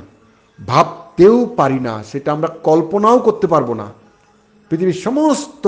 [0.71, 3.87] ভাবতেও পারি না সেটা আমরা কল্পনাও করতে পারবো না
[4.67, 5.65] পৃথিবীর সমস্ত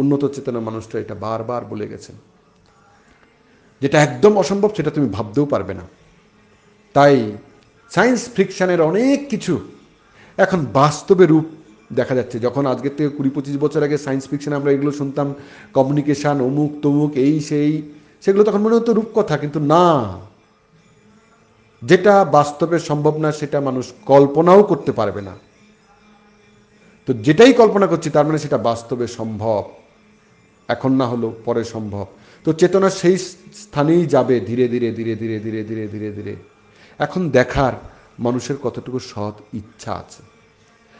[0.00, 2.16] উন্নত চেতনা মানুষটা এটা বারবার বলে গেছেন
[3.82, 5.84] যেটা একদম অসম্ভব সেটা তুমি ভাবতেও পারবে না
[6.96, 7.14] তাই
[7.94, 9.54] সায়েন্স ফিকশানের অনেক কিছু
[10.44, 11.46] এখন বাস্তবে রূপ
[11.98, 15.28] দেখা যাচ্ছে যখন আজকের থেকে কুড়ি পঁচিশ বছর আগে সায়েন্স ফিকশন আমরা এগুলো শুনতাম
[15.76, 17.70] কমিউনিকেশান অমুক তমুক এই সেই
[18.24, 19.86] সেগুলো তখন মনে হতো রূপকথা কিন্তু না
[21.90, 25.34] যেটা বাস্তবে সম্ভব না সেটা মানুষ কল্পনাও করতে পারবে না
[27.06, 29.62] তো যেটাই কল্পনা করছি তার মানে সেটা বাস্তবে সম্ভব
[30.74, 32.06] এখন না হলো পরে সম্ভব
[32.44, 33.16] তো চেতনা সেই
[33.64, 36.34] স্থানেই যাবে ধীরে ধীরে ধীরে ধীরে ধীরে ধীরে ধীরে ধীরে
[37.04, 37.74] এখন দেখার
[38.26, 40.20] মানুষের কতটুকু সৎ ইচ্ছা আছে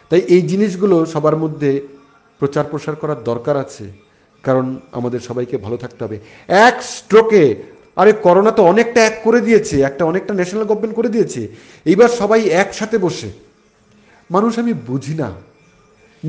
[0.08, 1.70] তাই এই জিনিসগুলো সবার মধ্যে
[2.40, 3.86] প্রচার প্রসার করার দরকার আছে
[4.46, 4.64] কারণ
[4.98, 6.16] আমাদের সবাইকে ভালো থাকতে হবে
[6.66, 7.42] এক স্ট্রোকে
[8.00, 11.42] আরে করোনা তো অনেকটা এক করে দিয়েছে একটা অনেকটা ন্যাশনাল গভর্নমেন্ট করে দিয়েছে
[11.90, 13.28] এইবার সবাই একসাথে বসে
[14.34, 15.28] মানুষ আমি বুঝি না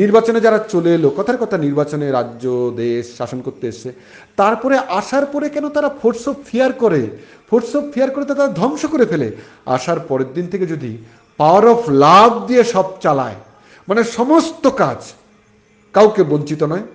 [0.01, 2.43] নির্বাচনে যারা চলে এলো কথার কথা নির্বাচনে রাজ্য
[2.83, 3.89] দেশ শাসন করতে এসছে
[4.39, 7.01] তারপরে আসার পরে কেন তারা ফোর্স অফ ফিয়ার করে
[7.49, 9.27] ফোর্স অফ ফিয়ার করে তারা ধ্বংস করে ফেলে
[9.75, 10.91] আসার পরের দিন থেকে যদি
[11.39, 13.37] পাওয়ার অফ লাভ দিয়ে সব চালায়
[13.89, 14.99] মানে সমস্ত কাজ
[15.95, 16.85] কাউকে বঞ্চিত নয়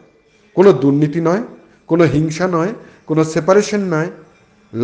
[0.58, 1.42] কোনো দুর্নীতি নয়
[1.90, 2.72] কোনো হিংসা নয়
[3.08, 4.08] কোনো সেপারেশন নয়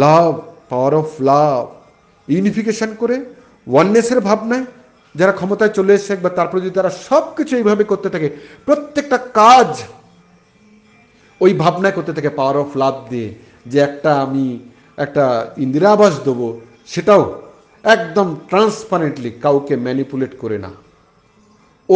[0.02, 0.32] লাভ
[0.70, 1.62] পাওয়ার অফ লাভ
[2.34, 3.16] ইউনিফিকেশন করে
[3.72, 4.64] ওয়াননেসের ভাবনায়
[5.18, 8.28] যারা ক্ষমতায় চলে এসছে একবার তারপরে যদি তারা সব কিছু এইভাবে করতে থাকে
[8.66, 9.70] প্রত্যেকটা কাজ
[11.44, 13.28] ওই ভাবনায় করতে থাকে পাওয়ার অফ লাভ দিয়ে
[13.72, 14.46] যে একটা আমি
[15.04, 15.24] একটা
[15.64, 16.48] ইন্দিরা আবাস দেবো
[16.92, 17.22] সেটাও
[17.94, 20.70] একদম ট্রান্সপারেন্টলি কাউকে ম্যানিপুলেট করে না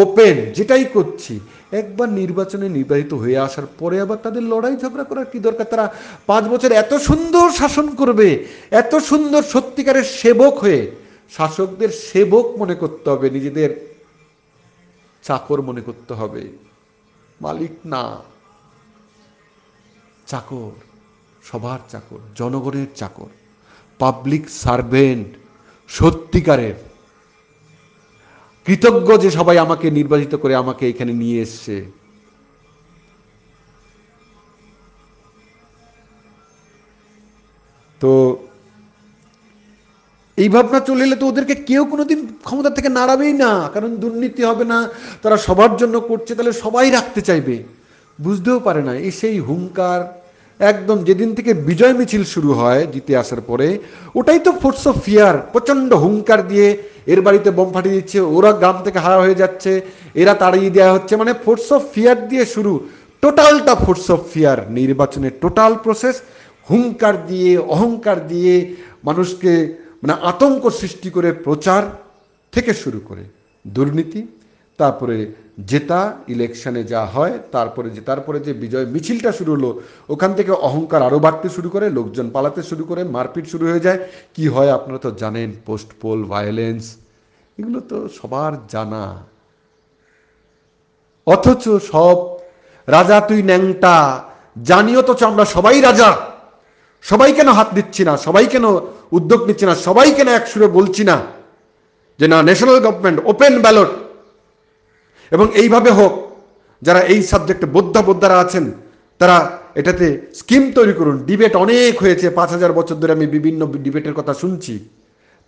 [0.03, 1.34] ওপেন যেটাই করছি
[1.80, 5.86] একবার নির্বাচনে নির্বাহিত হয়ে আসার পরে আবার তাদের লড়াই ঝগড়া করার কি দরকার তারা
[6.30, 8.28] পাঁচ বছর এত সুন্দর শাসন করবে
[8.80, 10.80] এত সুন্দর সত্যিকারের সেবক হয়ে
[11.36, 13.70] শাসকদের সেবক মনে করতে হবে নিজেদের
[15.26, 16.42] চাকর মনে করতে হবে
[17.45, 18.03] মালিক না
[20.30, 20.70] চাকর
[21.49, 23.30] সবার চাকর জনগণের চাকর
[24.03, 25.28] পাবলিক সার্ভেন্ট
[25.99, 26.76] সত্যিকারের
[28.66, 31.76] কৃতজ্ঞ যে সবাই আমাকে নির্বাচিত করে আমাকে এখানে নিয়ে এসছে
[38.02, 38.12] তো
[40.42, 44.64] এই ভাবনা চলে এলে তো ওদেরকে কেউ কোনোদিন ক্ষমতা থেকে নাড়াবেই না কারণ দুর্নীতি হবে
[44.72, 44.78] না
[45.22, 47.56] তারা সবার জন্য করছে তাহলে সবাই রাখতে চাইবে
[48.24, 50.00] বুঝতেও পারে না এই সেই হুঙ্কার
[50.70, 53.68] একদম যেদিন থেকে বিজয় মিছিল শুরু হয় জিতে আসার পরে
[54.18, 56.68] ওটাই তো ফোর্স অফ ফিয়ার প্রচণ্ড হুঙ্কার দিয়ে
[57.12, 59.72] এর বাড়িতে বোম ফাটিয়ে দিচ্ছে ওরা গ্রাম থেকে হারা হয়ে যাচ্ছে
[60.22, 62.72] এরা তাড়িয়ে দেওয়া হচ্ছে মানে ফোর্স অফ ফিয়ার দিয়ে শুরু
[63.22, 66.16] টোটালটা ফোর্স অফ ফিয়ার নির্বাচনের টোটাল প্রসেস
[66.70, 68.55] হুঙ্কার দিয়ে অহংকার দিয়ে
[69.09, 69.52] মানুষকে
[70.02, 71.82] মানে আতঙ্ক সৃষ্টি করে প্রচার
[72.55, 73.24] থেকে শুরু করে
[73.76, 74.20] দুর্নীতি
[74.81, 75.16] তারপরে
[75.70, 76.01] জেতা
[76.35, 79.70] ইলেকশনে যা হয় তারপরে যে তারপরে যে বিজয় মিছিলটা শুরু হলো
[80.14, 83.99] ওখান থেকে অহংকার আরও বাড়তে শুরু করে লোকজন পালাতে শুরু করে মারপিট শুরু হয়ে যায়
[84.35, 86.83] কি হয় আপনারা তো জানেন পোস্ট পোল ভায়োলেন্স
[87.59, 89.05] এগুলো তো সবার জানা
[91.35, 92.16] অথচ সব
[92.97, 93.97] রাজা তুই ন্যাংটা
[94.70, 96.09] জানিও তো আমরা সবাই রাজা
[97.11, 98.66] সবাই কেন হাত দিচ্ছি না সবাই কেন
[99.16, 101.16] উদ্যোগ নিচ্ছি না সবাই কেন এক সুরে বলছি না
[102.18, 103.91] যে না ন্যাশনাল গভর্নমেন্ট ওপেন ব্যালট
[105.35, 106.12] এবং এইভাবে হোক
[106.87, 108.64] যারা এই সাবজেক্টে বোদ্ধা বোদ্ধারা আছেন
[109.20, 109.37] তারা
[109.81, 110.07] এটাতে
[110.41, 114.75] স্কিম তৈরি করুন ডিবেট অনেক হয়েছে পাঁচ হাজার বছর ধরে আমি বিভিন্ন ডিবেটের কথা শুনছি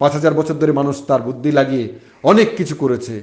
[0.00, 1.86] পাঁচ হাজার বছর ধরে মানুষ তার বুদ্ধি লাগিয়ে
[2.30, 3.14] অনেক কিছু করেছে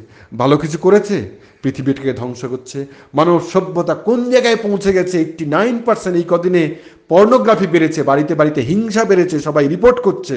[0.42, 1.18] ভালো কিছু করেছে
[1.64, 2.80] পৃথিবীটাকে ধ্বংস করছে
[3.18, 6.64] মানব সভ্যতা কোন জায়গায় পৌঁছে গেছে এইটটি নাইন পার্সেন্ট এই কদিনে
[7.12, 10.36] পর্নোগ্রাফি বেড়েছে বাড়িতে বাড়িতে হিংসা বেড়েছে সবাই রিপোর্ট করছে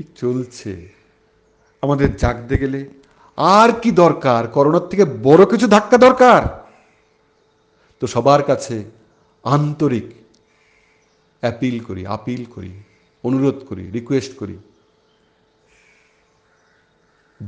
[0.00, 0.72] কি চলছে
[1.84, 2.80] আমাদের জাগতে গেলে
[3.58, 6.42] আর কি দরকার করোনার থেকে বড় কিছু ধাক্কা দরকার
[7.98, 8.76] তো সবার কাছে
[9.56, 10.08] আন্তরিক
[11.42, 12.72] অ্যাপিল করি আপিল করি
[13.28, 14.56] অনুরোধ করি রিকোয়েস্ট করি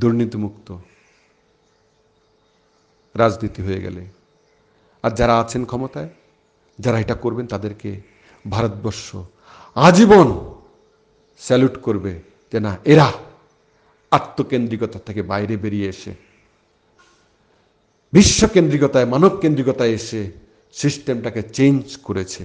[0.01, 0.67] দুর্নীতিমুক্ত
[3.21, 4.03] রাজনীতি হয়ে গেলে
[5.05, 6.11] আর যারা আছেন ক্ষমতায়
[6.83, 7.89] যারা এটা করবেন তাদেরকে
[8.55, 9.07] ভারতবর্ষ
[9.87, 10.27] আজীবন
[11.45, 12.13] স্যালুট করবে
[12.51, 13.07] যে না এরা
[14.17, 16.11] আত্মকেন্দ্রিকতা থেকে বাইরে বেরিয়ে এসে
[18.15, 20.21] বিশ্বকেন্দ্রিকতায় মানব কেন্দ্রিকতায় এসে
[20.81, 22.43] সিস্টেমটাকে চেঞ্জ করেছে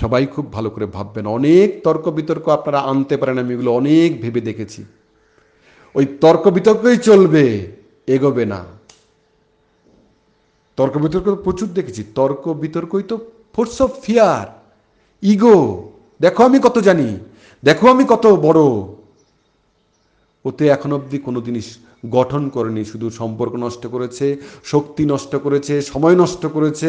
[0.00, 4.40] সবাই খুব ভালো করে ভাববেন অনেক তর্ক বিতর্ক আপনারা আনতে পারেন আমি এগুলো অনেক ভেবে
[4.48, 4.80] দেখেছি
[5.98, 7.44] ওই তর্ক বিতর্কই চলবে
[8.14, 8.60] এগোবে না
[10.78, 13.16] তর্ক বিতর্ক প্রচুর দেখেছি তর্ক বিতর্কই তো
[13.54, 14.46] ফোর্স অফ ফিয়ার
[15.32, 15.56] ইগো
[16.24, 17.08] দেখো আমি কত জানি
[17.66, 18.60] দেখো আমি কত বড়
[20.48, 21.66] ওতে এখন অবধি কোনো জিনিস
[22.16, 24.26] গঠন করেনি শুধু সম্পর্ক নষ্ট করেছে
[24.72, 26.88] শক্তি নষ্ট করেছে সময় নষ্ট করেছে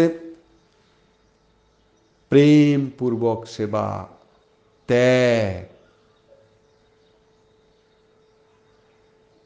[2.32, 3.86] প্রেম পূর্বক সেবা
[4.90, 5.56] ত্যাগ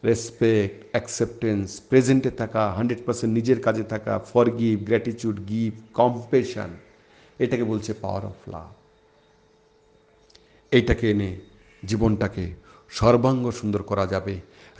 [0.10, 6.70] রেসপেক্ট অ্যাকসেপ্টেন্স প্রেজেন্টে থাকা হান্ড্রেড পার্সেন্ট নিজের কাজে থাকা forgive gratitude give compassion
[7.44, 8.70] এটাকে বলছে পাওয়ার অফ লাভ
[10.78, 11.30] এইটাকে এনে
[11.90, 12.44] জীবনটাকে
[13.00, 14.34] সর্বাঙ্গ সুন্দর করা যাবে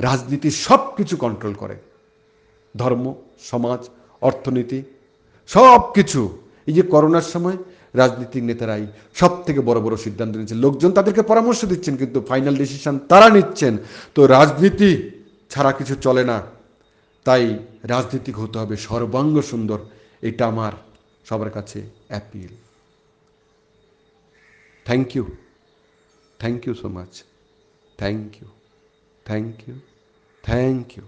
[0.08, 1.78] রাজনীতি সব কিছু কন্ট্রোল করে
[2.82, 3.04] ধর্ম
[3.52, 3.82] সমাজ
[4.30, 4.80] অর্থনীতি
[5.56, 6.22] সব কিছু
[6.70, 7.58] এই যে করোনার সময়
[8.02, 8.86] রাজনীতির নেতারাই
[9.20, 13.74] সব থেকে বড় বড় সিদ্ধান্ত নিচ্ছেন লোকজন তাদেরকে পরামর্শ দিচ্ছেন কিন্তু ফাইনাল ডিসিশন তারা নিচ্ছেন
[14.16, 14.90] তো রাজনীতি
[15.52, 16.38] ছাড়া কিছু চলে না
[17.28, 17.44] তাই
[17.94, 19.80] রাজনীতিক হতে হবে সর্বাঙ্গ সুন্দর
[20.30, 20.74] এটা আমার
[21.30, 21.80] সবার কাছে
[22.12, 22.52] appeal
[24.88, 25.26] thank you
[26.44, 27.24] Thank you so much.
[27.98, 28.50] Thank you.
[29.24, 29.82] Thank you.
[30.44, 31.06] Thank you.